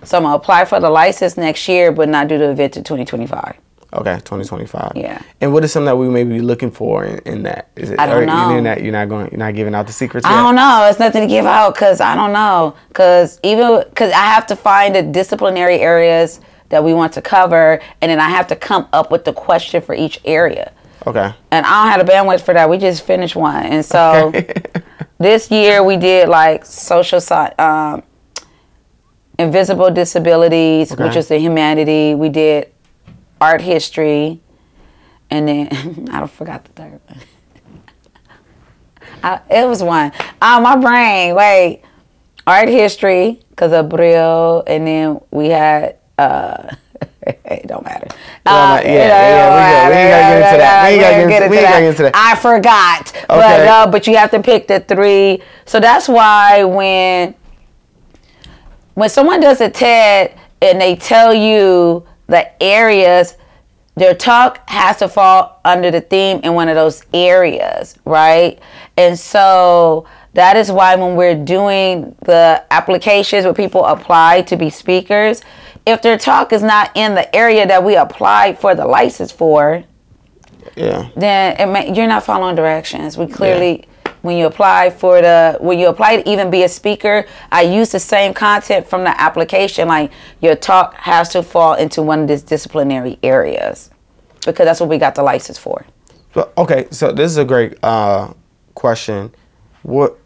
[0.03, 2.81] So I'm gonna apply for the license next year, but not do the event to
[2.81, 3.57] 2025.
[3.93, 4.93] Okay, 2025.
[4.95, 5.21] Yeah.
[5.39, 7.69] And what is something that we may be looking for in, in that?
[7.75, 7.99] Is it?
[7.99, 8.51] I don't know.
[8.51, 9.29] You're not, you're not going.
[9.31, 10.25] You're not giving out the secrets.
[10.25, 10.41] I yet?
[10.41, 10.87] don't know.
[10.89, 12.75] It's nothing to give out because I don't know.
[12.87, 17.79] Because even because I have to find the disciplinary areas that we want to cover,
[18.01, 20.73] and then I have to come up with the question for each area.
[21.05, 21.33] Okay.
[21.51, 22.69] And I don't have the bandwidth for that.
[22.69, 24.31] We just finished one, and so
[25.17, 28.03] this year we did like social sci- um,
[29.37, 31.19] invisible disabilities, which Okay.
[31.19, 32.15] is the humanity.
[32.15, 32.71] We did
[33.41, 34.39] art history,
[35.29, 37.19] and then I don't forgot the third one.
[39.23, 40.11] I, it was one.
[40.41, 41.35] Oh, my brain.
[41.35, 41.81] Wait,
[42.47, 45.97] art history because of Brill, and then we had.
[46.17, 46.75] Uh,
[47.45, 48.07] it don't matter.
[48.45, 50.83] Uh, yeah, yeah, we ain't gotta get into that.
[50.83, 52.11] We ain't gotta get into- we ain't gotta get into that.
[52.15, 53.11] I forgot.
[53.27, 53.67] But Okay.
[53.67, 55.41] uh, but you have to pick the three.
[55.65, 57.35] So that's why when
[58.95, 63.37] when someone does a TED and they tell you the areas,
[63.95, 68.59] their talk has to fall under the theme in one of those areas, right?
[68.97, 74.69] And so that is why when we're doing the applications where people apply to be
[74.69, 75.41] speakers,
[75.85, 79.83] if their talk is not in the area that we applied for the license for,
[80.75, 81.09] Yeah.
[81.15, 83.17] then it may, you're not following directions.
[83.17, 83.85] We clearly,
[84.21, 87.91] when you apply for the, when you apply to even be a speaker, I use
[87.91, 89.87] the same content from the application.
[89.89, 93.89] Like your talk has to fall into one of these disciplinary areas
[94.45, 95.85] because that's what we got the license for.
[96.57, 98.33] Okay, so this is a great uh,
[98.73, 99.35] question.
[99.83, 100.17] What,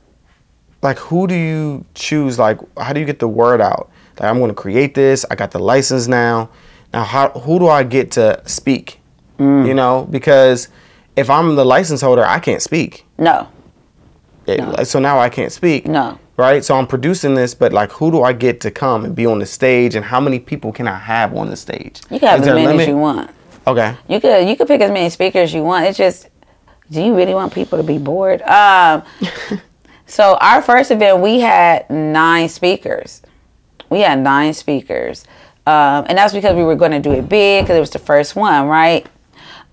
[0.82, 2.40] like, who do you choose?
[2.40, 3.90] Like, how do you get the word out?
[4.22, 5.26] I'm going to create this.
[5.30, 6.50] I got the license now.
[6.94, 9.00] Now, how who do I get to speak?
[9.40, 9.68] Mm.
[9.68, 10.70] You know, because
[11.16, 13.06] if I'm the license holder, I can't speak.
[13.18, 13.48] No,
[14.46, 14.84] It- No.
[14.84, 15.86] So now I can't speak.
[15.88, 16.18] No.
[16.38, 16.64] Right.
[16.64, 19.40] So I'm producing this, but like, who do I get to come and be on
[19.40, 22.02] the stage, and how many people can I have on the stage?
[22.12, 23.32] you can have Is as many as you want.
[23.66, 23.96] Okay.
[24.08, 25.86] You could you could pick as many speakers you want.
[25.88, 26.30] It's just,
[26.92, 28.42] do you really want people to be bored?
[28.44, 29.04] Um,
[30.06, 33.22] so our first event we had nine speakers.
[33.90, 35.26] We had nine speakers,
[35.66, 38.00] um, and that's because we were going to do it big because it was the
[38.00, 39.06] first one, right?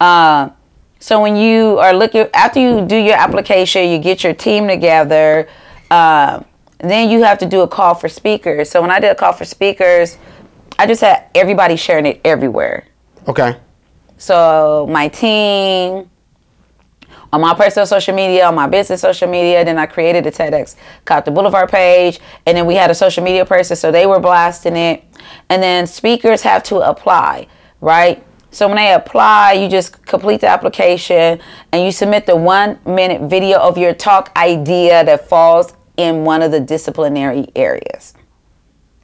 [0.00, 0.52] Um,
[0.98, 5.48] so when you are looking after you do your application, you get your team together.
[5.90, 6.44] Um,
[6.78, 8.70] then you have to do a call for speakers.
[8.70, 10.16] So when I did a call for speakers,
[10.78, 12.86] I just had everybody sharing it everywhere.
[13.28, 13.56] Okay.
[14.18, 16.10] So my team,
[17.34, 20.76] on my personal social media, on my business social media, then I created a TEDx
[21.04, 24.76] Compton Boulevard page, and then we had a social media person, so they were blasting
[24.76, 25.02] it.
[25.48, 27.48] And then speakers have to apply,
[27.80, 28.24] right?
[28.52, 31.40] So when they apply, you just complete the application
[31.72, 36.40] and you submit the one minute video of your talk idea that falls in one
[36.40, 38.14] of the disciplinary areas.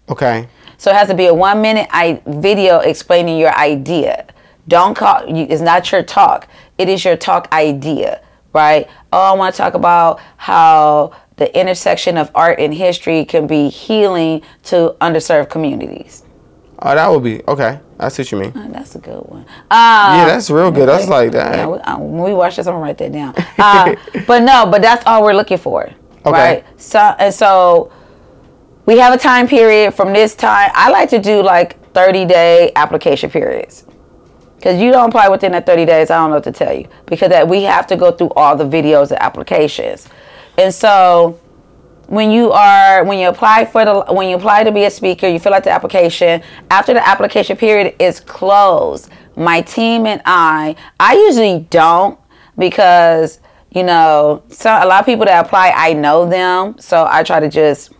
[0.08, 0.48] Okay.
[0.78, 4.26] So it has to be a one minute I- video explaining your idea.
[4.68, 5.48] Don't call you.
[5.50, 6.46] It's not your talk.
[6.80, 8.22] It is your talk idea,
[8.54, 8.88] right?
[9.12, 13.68] Oh, I want to talk about how the intersection of art and history can be
[13.68, 16.24] healing to underserved communities.
[16.78, 17.80] Oh, that would be okay.
[17.98, 18.54] That's what you mean.
[18.56, 19.40] Oh, that's a good one.
[19.70, 20.88] Um, Yeah, that's real good.
[20.88, 21.54] That's like that.
[21.54, 23.34] yeah, we, uh, when we watch this, I'm gonna write that down.
[23.58, 23.94] Uh,
[24.26, 25.90] but no, but that's all we're looking for,
[26.24, 26.64] right?
[26.78, 27.92] So and so
[28.86, 30.70] we have a time period from this time.
[30.72, 33.84] I like to do like 30 day application periods.
[34.60, 36.86] Because you don't apply within that 30 days, I don't know what to tell you.
[37.06, 40.06] Because that we have to go through all the videos and applications.
[40.58, 41.40] And so
[42.08, 45.26] when you are when you apply for the when you apply to be a speaker,
[45.26, 46.42] you fill out the application.
[46.70, 52.18] After the application period is closed, my team and I, I usually don't
[52.58, 57.22] because you know, so a lot of people that apply, I know them, so I
[57.22, 57.94] try to just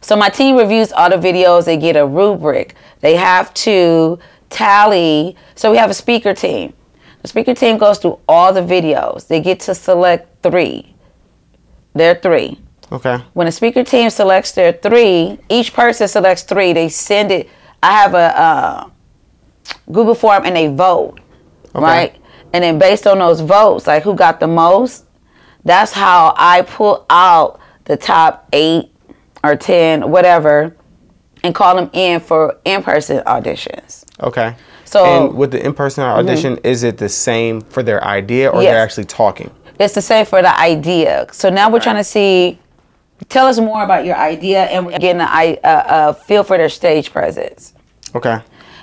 [0.00, 1.64] so my team reviews all the videos.
[1.64, 2.74] They get a rubric.
[3.02, 4.18] They have to
[4.50, 5.36] tally.
[5.54, 6.72] So we have a speaker team.
[7.22, 9.26] The speaker team goes through all the videos.
[9.26, 10.94] They get to select three.
[11.94, 12.58] They're three.
[12.90, 13.18] Okay.
[13.34, 16.72] When a speaker team selects their three, each person selects three.
[16.72, 17.50] They send it.
[17.82, 18.90] I have a uh,
[19.92, 21.20] Google form and they vote,
[21.74, 21.84] okay.
[21.84, 22.18] right?
[22.52, 25.04] and then based on those votes, like who got the most,
[25.64, 28.90] that's how I pull out the top eight
[29.44, 30.76] or ten, whatever,
[31.42, 34.04] and call them in for in-person auditions.
[34.20, 34.54] Okay.
[34.84, 38.72] So- and with the in-person audition, is it the same for their idea, or Yes.
[38.72, 39.50] they're actually talking?
[39.78, 41.26] It's the same for the idea.
[41.32, 42.58] So now we're trying to see.
[43.28, 46.68] Tell us more about your idea and we're getting a, a, a feel for their
[46.68, 47.74] stage presence.
[48.14, 48.38] Okay.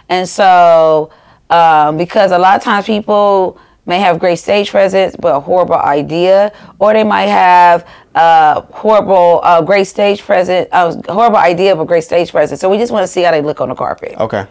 [0.10, 1.10] And so,
[1.50, 5.76] um, because a lot of times people may have great stage presence but a horrible
[5.76, 11.86] idea, or they might have uh, horrible, uh, great stage presence, uh, horrible idea but
[11.86, 12.60] great stage presence.
[12.60, 14.46] So we just want to see how they look on the carpet Okay.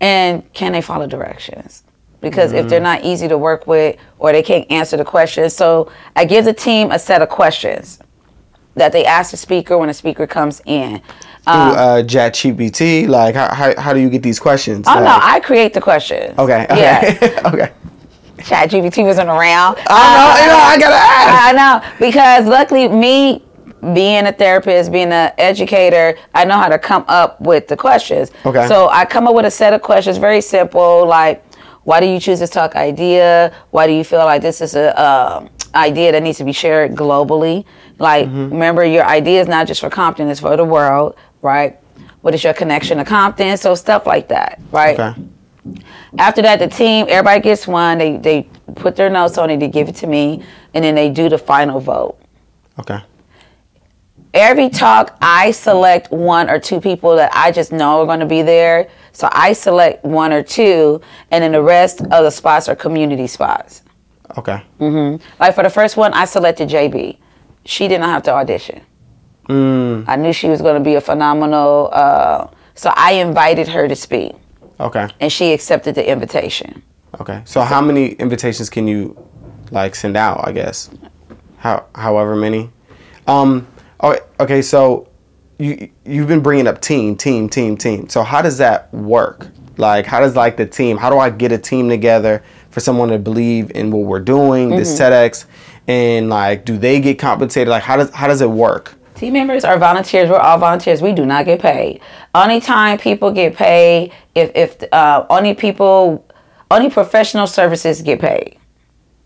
[0.00, 1.84] And can they follow directions?
[2.20, 3.02] Because if they're mm-hmm.
[3.02, 6.52] not easy to work with or they can't answer the questions, so I give the
[6.52, 8.00] team a set of questions
[8.74, 10.98] that they ask the speaker when the speaker comes in.
[11.44, 14.86] Through um, uh, ChatGPT, like how, how how do you get these questions?
[14.88, 16.38] Oh no, I create the questions.
[16.38, 16.66] Okay.
[16.76, 17.18] Yeah.
[17.20, 17.48] Okay.
[17.48, 17.72] okay.
[18.44, 19.76] Chat GPT wasn't around.
[19.78, 20.42] Oh, uh, I know.
[20.42, 20.58] You know.
[20.58, 21.44] I gotta ask.
[21.44, 23.42] I know because luckily me
[23.94, 28.30] being a therapist, being an educator, I know how to come up with the questions.
[28.44, 28.66] Okay.
[28.68, 31.44] So I come up with a set of questions, very simple, like
[31.84, 33.50] why do you choose this talk idea?
[33.70, 36.92] Why do you feel like this is a um, idea that needs to be shared
[36.94, 37.64] globally?
[37.98, 38.50] Like, Mm-hmm.
[38.52, 41.78] remember, your idea is not just for Compton; it's for the world, right?
[42.20, 43.56] What is your connection to Compton?
[43.56, 45.00] So stuff like that, right?
[45.00, 45.22] Okay.
[46.18, 47.96] After that, the team, everybody gets one.
[47.96, 48.42] They they
[48.74, 49.58] put their notes on it.
[49.58, 50.42] They give it to me,
[50.74, 52.18] and then they do the final vote.
[52.78, 53.00] Okay.
[54.34, 58.26] Every talk, I select one or two people that I just know are going to
[58.26, 58.88] be there.
[59.12, 61.00] So I select one or two,
[61.30, 63.82] and then the rest of the spots are community spots.
[64.36, 64.62] Okay.
[64.80, 65.20] Mhm.
[65.40, 67.18] Like for the first one, I selected JB.
[67.64, 68.82] She did not have to audition.
[69.48, 71.88] Mm, I knew she was going to be a phenomenal.
[71.92, 74.32] Uh, so I invited her to speak,
[74.78, 75.08] okay.
[75.20, 76.82] and she accepted the invitation.
[77.18, 77.40] Okay.
[77.46, 79.16] So how many invitations can you
[79.70, 80.46] like send out?
[80.46, 80.90] I guess.
[81.56, 82.70] How however many.
[83.26, 83.66] Um.
[84.40, 84.62] Okay.
[84.62, 85.08] So
[85.58, 88.08] you you've been bringing up team, team, team, team.
[88.08, 89.48] So how does that work?
[89.76, 90.96] Like how does like the team?
[90.96, 94.70] How do I get a team together for someone to believe in what we're doing,
[94.70, 95.46] this TEDx,
[95.86, 97.68] and like do they get compensated?
[97.68, 98.94] Like how does how does it work?
[99.14, 100.30] Team members are volunteers.
[100.30, 101.02] We're all volunteers.
[101.02, 102.00] We do not get paid.
[102.34, 106.24] Only time people get paid if if uh, only people
[106.70, 108.58] only professional services get paid.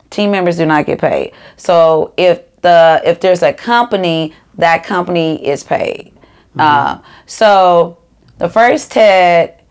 [0.08, 1.32] Team members do not get paid.
[1.56, 6.12] So if the if there's a company, that company is paid.
[6.58, 7.98] Uh, so
[8.38, 9.62] the first TED,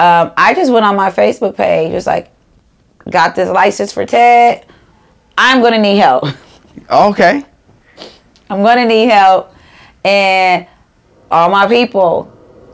[0.00, 2.30] um, I just went on my Facebook page, just like
[3.10, 4.66] got this license for TED.
[5.38, 6.24] I'm gonna need help.
[6.90, 7.42] Okay.
[8.50, 9.52] I'm gonna need help.
[10.04, 10.66] And
[11.30, 12.30] all my people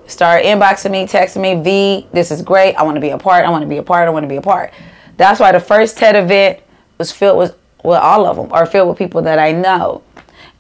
[0.09, 2.74] start inboxing me, texting me, V, this is great.
[2.74, 3.46] I wanna be a part.
[3.46, 4.09] I wanna be a part.
[4.09, 4.72] I wanna be a part.
[5.16, 6.61] That's why the first TED event
[6.98, 10.03] was filled with, with all of them, or filled with people that I know.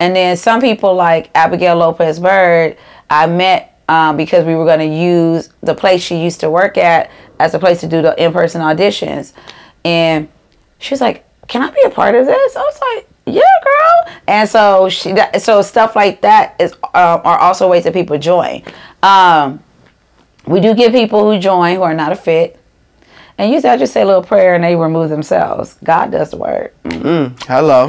[0.02, 2.76] And then some people like Abigail Lopez Bird,
[3.08, 6.76] I met um, because we were going to use the place she used to work
[6.76, 9.32] at as a place to do the in-person auditions.
[9.84, 10.28] And
[10.80, 14.14] she was like, "Can I be a part of this?" I was like, "Yeah, girl."
[14.26, 18.64] And so she, so stuff like that is um, are also ways that people join.
[19.04, 19.62] Um,
[20.48, 22.58] we do get people who join who are not a fit.
[23.42, 25.76] And usually I just say a little prayer and they remove themselves.
[25.82, 26.76] God does the work.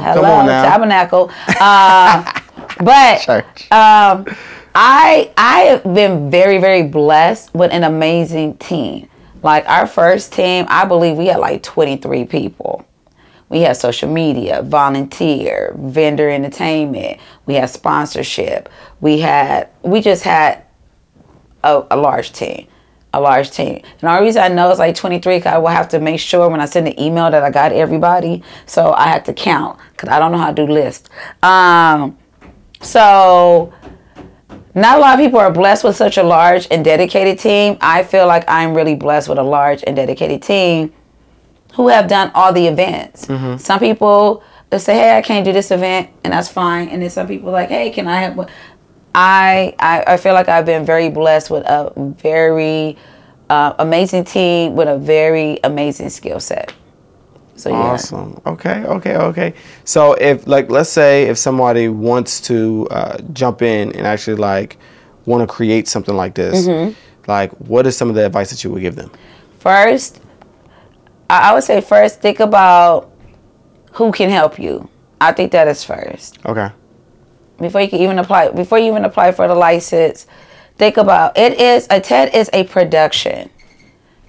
[0.00, 0.64] Come on now.
[0.64, 1.30] tabernacle.
[1.60, 2.40] Uh,
[2.80, 3.70] but Church.
[3.70, 4.26] um,
[4.74, 9.08] I I have been very very blessed with an amazing team.
[9.44, 12.84] Like our first team, I believe we had like 23 people.
[13.48, 17.20] We had social media, volunteer, vendor entertainment.
[17.46, 18.68] We had sponsorship.
[19.00, 20.64] We had we just had
[21.62, 22.66] a, a large team.
[23.14, 23.80] A large team.
[24.02, 26.48] And the reason I know it's like 23 because I will have to make sure
[26.48, 28.42] when I send the email that I got everybody.
[28.66, 31.08] So I had to count because I don't know how to do lists.
[31.40, 32.18] Um,
[32.80, 33.72] so
[34.74, 37.78] not a lot of people are blessed with such a large and dedicated team.
[37.80, 40.92] I feel like I'm really blessed with a large and dedicated team
[41.74, 43.28] who have done all the events.
[43.62, 46.88] Some people they say, "Hey, I can't do this event," and that's fine.
[46.88, 48.48] And then some people like, "Hey, can I have?" one?"
[49.14, 52.96] I I, I feel like I've been very blessed with a very
[53.50, 56.72] uh, amazing team with a very amazing skill set.
[57.56, 57.76] So yeah.
[57.76, 58.40] Awesome.
[58.46, 58.82] Okay.
[58.84, 59.16] Okay.
[59.16, 59.54] Okay.
[59.84, 64.76] So if like let's say if somebody wants to uh, jump in and actually like
[65.26, 66.92] want to create something like this, Mm-hmm.
[67.30, 69.10] like what is some of the advice that you would give them?
[69.60, 70.20] First,
[71.30, 73.10] I I would say first think about
[73.92, 74.88] who can help you.
[75.20, 76.38] I think that is first.
[76.44, 76.68] Okay.
[77.58, 80.26] Before you can even apply before you even apply for the license
[80.76, 83.50] think about it is a ted is a production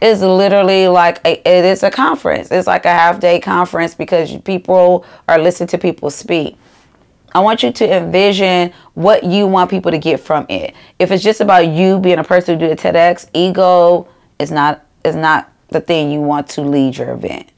[0.02, 2.52] it's literally like a, it is a conference.
[2.52, 6.58] It's like a half day conference because people are listening to people speak.
[7.34, 10.74] I want you to envision what you want people to get from it.
[11.00, 14.08] If it's just about you being a person who do a TEDx, ego
[14.40, 17.50] is not is not the thing you want to lead your event.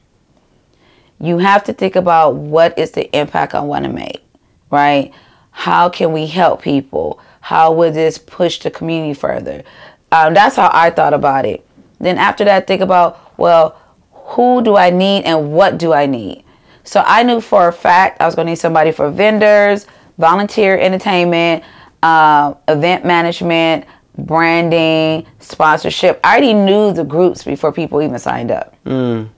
[1.20, 4.24] You have to think about what is the impact I want to make,
[4.70, 5.12] right?
[5.58, 7.18] How can we help people?
[7.40, 9.64] How would this push the community further?
[10.12, 11.66] Um, that's how I thought about it.
[11.98, 13.76] Then after that, think about, well,
[14.12, 16.44] who do I need and what do I need?
[16.84, 20.78] So I knew for a fact I was going to need somebody for vendors, volunteer
[20.78, 21.64] entertainment,
[22.04, 23.84] uh, event management,
[24.16, 26.20] branding, sponsorship.
[26.22, 28.76] I already knew the groups before people even signed up.
[28.86, 29.28] Mm.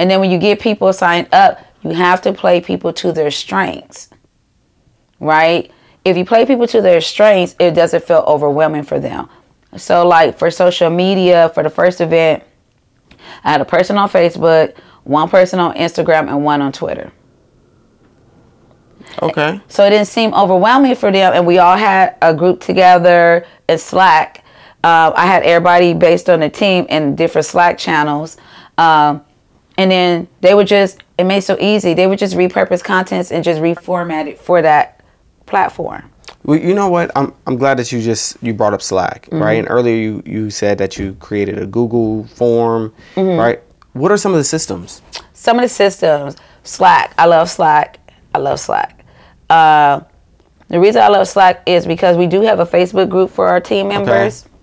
[0.00, 3.30] And then when you get people signed up, you have to play people to their
[3.30, 4.10] strengths,
[5.20, 5.70] right?
[6.04, 9.28] If you play people to their strengths, it doesn't feel overwhelming for them.
[9.76, 12.42] So, like for social media, for the first event,
[13.44, 17.12] I had a person on Facebook, one person on Instagram, and one on Twitter.
[19.22, 19.60] Okay.
[19.68, 23.78] So it didn't seem overwhelming for them, and we all had a group together in
[23.78, 24.44] Slack.
[24.82, 28.36] Uh, I had everybody based on the team in different Slack channels,
[28.78, 29.24] um,
[29.76, 31.92] and then they would just it made so easy.
[31.92, 34.99] They would just repurpose contents and just reformat it for that
[35.50, 36.10] platform.
[36.44, 37.10] Well, you know what?
[37.14, 39.42] I'm I'm glad that you just you brought up Slack, mm-hmm.
[39.42, 39.58] right?
[39.58, 43.38] And earlier you you said that you created a Google form, mm-hmm.
[43.38, 43.60] right?
[43.92, 45.02] What are some of the systems?
[45.34, 47.12] Some of the systems, Slack.
[47.18, 47.98] I love Slack.
[48.34, 49.04] I love Slack.
[49.50, 50.00] Uh,
[50.68, 53.60] the reason I love Slack is because we do have a Facebook group for our
[53.60, 54.44] team members.
[54.44, 54.54] Okay.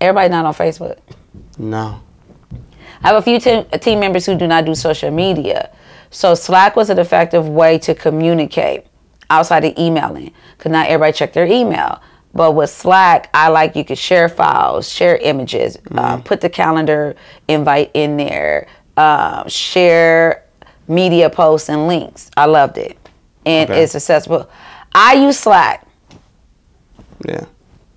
[0.00, 0.98] Everybody's not on Facebook.
[1.58, 2.00] No.
[3.02, 5.70] I have a few te- team members who do not do social media.
[6.10, 8.86] So Slack was an effective way to communicate
[9.30, 12.00] outside of emailing because not everybody check their email.
[12.36, 15.98] But with Slack, I like you could share files, share images, mm-hmm.
[15.98, 17.16] uh, put the calendar
[17.48, 18.68] invite in there,
[18.98, 20.44] uh, share
[20.86, 22.30] media posts and links.
[22.36, 22.98] I loved it,
[23.46, 23.82] and okay.
[23.82, 24.50] it's accessible.
[24.94, 25.86] I use Slack.
[27.26, 27.46] Yeah.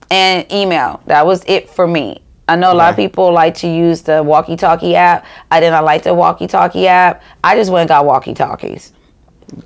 [0.10, 1.02] And email.
[1.06, 2.22] That was it for me.
[2.48, 5.26] I know a lot of people like to use the walkie talkie app.
[5.52, 7.22] I did not like the walkie talkie app.
[7.44, 8.94] I just went and got walkie talkies.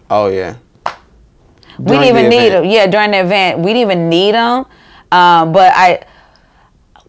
[0.10, 0.56] Oh, yeah
[1.80, 2.66] we didn't even need them.
[2.66, 4.66] Yeah, during the event, we didn't even need them.
[5.12, 6.06] Um, but I,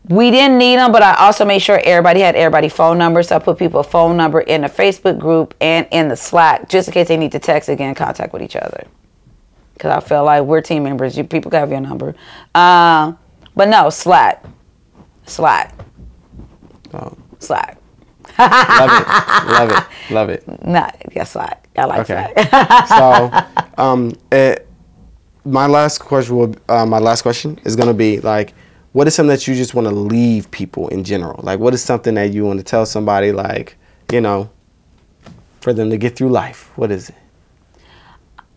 [0.08, 0.92] we didn't need them.
[0.92, 3.28] But I also made sure everybody had everybody phone numbers.
[3.28, 6.88] So I put people phone number in the Facebook group and in the Slack, just
[6.88, 8.86] in case they need to text again, contact with each other.
[9.74, 11.16] Because I feel like we're team members.
[11.16, 12.14] You people have your number.
[12.54, 13.14] Uh,
[13.56, 14.44] but no, Slack,
[15.26, 15.74] Slack,
[16.92, 17.16] oh.
[17.38, 17.78] Slack.
[18.38, 20.66] Love it, love it, love it.
[20.66, 21.68] Not yeah, Slack.
[21.76, 22.32] I like okay.
[22.34, 23.56] that.
[23.76, 24.68] so, um, it,
[25.44, 28.54] my last question will, uh, my last question is gonna be like,
[28.92, 31.40] what is something that you just want to leave people in general?
[31.42, 33.76] Like, what is something that you want to tell somebody, like,
[34.12, 34.50] you know,
[35.60, 36.70] for them to get through life?
[36.76, 37.16] What is it?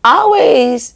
[0.03, 0.93] Always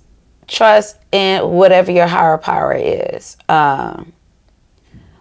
[0.47, 3.35] trust in whatever your higher power is.
[3.49, 4.13] Um,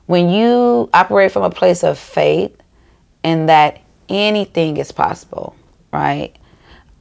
[0.05, 2.59] when you operate from a place of faith
[3.25, 5.55] and that anything is possible,
[5.93, 6.35] right?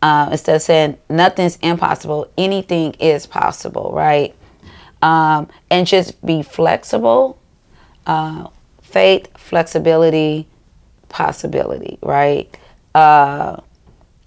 [0.01, 4.35] uh, instead of saying nothing's impossible, anything is possible, right?
[5.01, 7.39] Um, and just be flexible.
[8.05, 8.47] Uh,
[8.81, 10.47] faith, flexibility,
[11.09, 12.55] possibility, right?
[12.95, 13.57] Uh,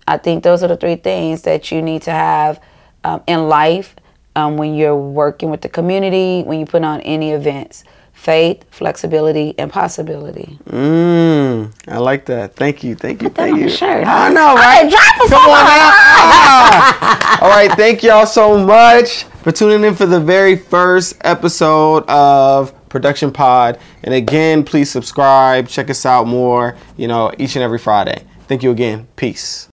[0.07, 2.61] I think those are the three things that you need to have
[3.05, 3.97] um, in life
[4.37, 7.85] um, when you're working with the community, when you put on any events
[8.23, 10.57] faith, flexibility, and possibility.
[10.67, 12.55] Mmm, I like that.
[12.55, 13.69] Thank you, thank you, Put thank you.
[13.69, 14.83] Shirt, I know, right?
[15.29, 17.39] Come on ah!
[17.43, 22.73] All right, thank y'all so much for tuning in for the very first episode of
[22.89, 23.81] Production Pod.
[24.05, 26.77] And again, please subscribe, check us out more.
[26.97, 28.23] You know, each and every Friday.
[28.47, 29.09] Thank you again.
[29.17, 29.72] Peace.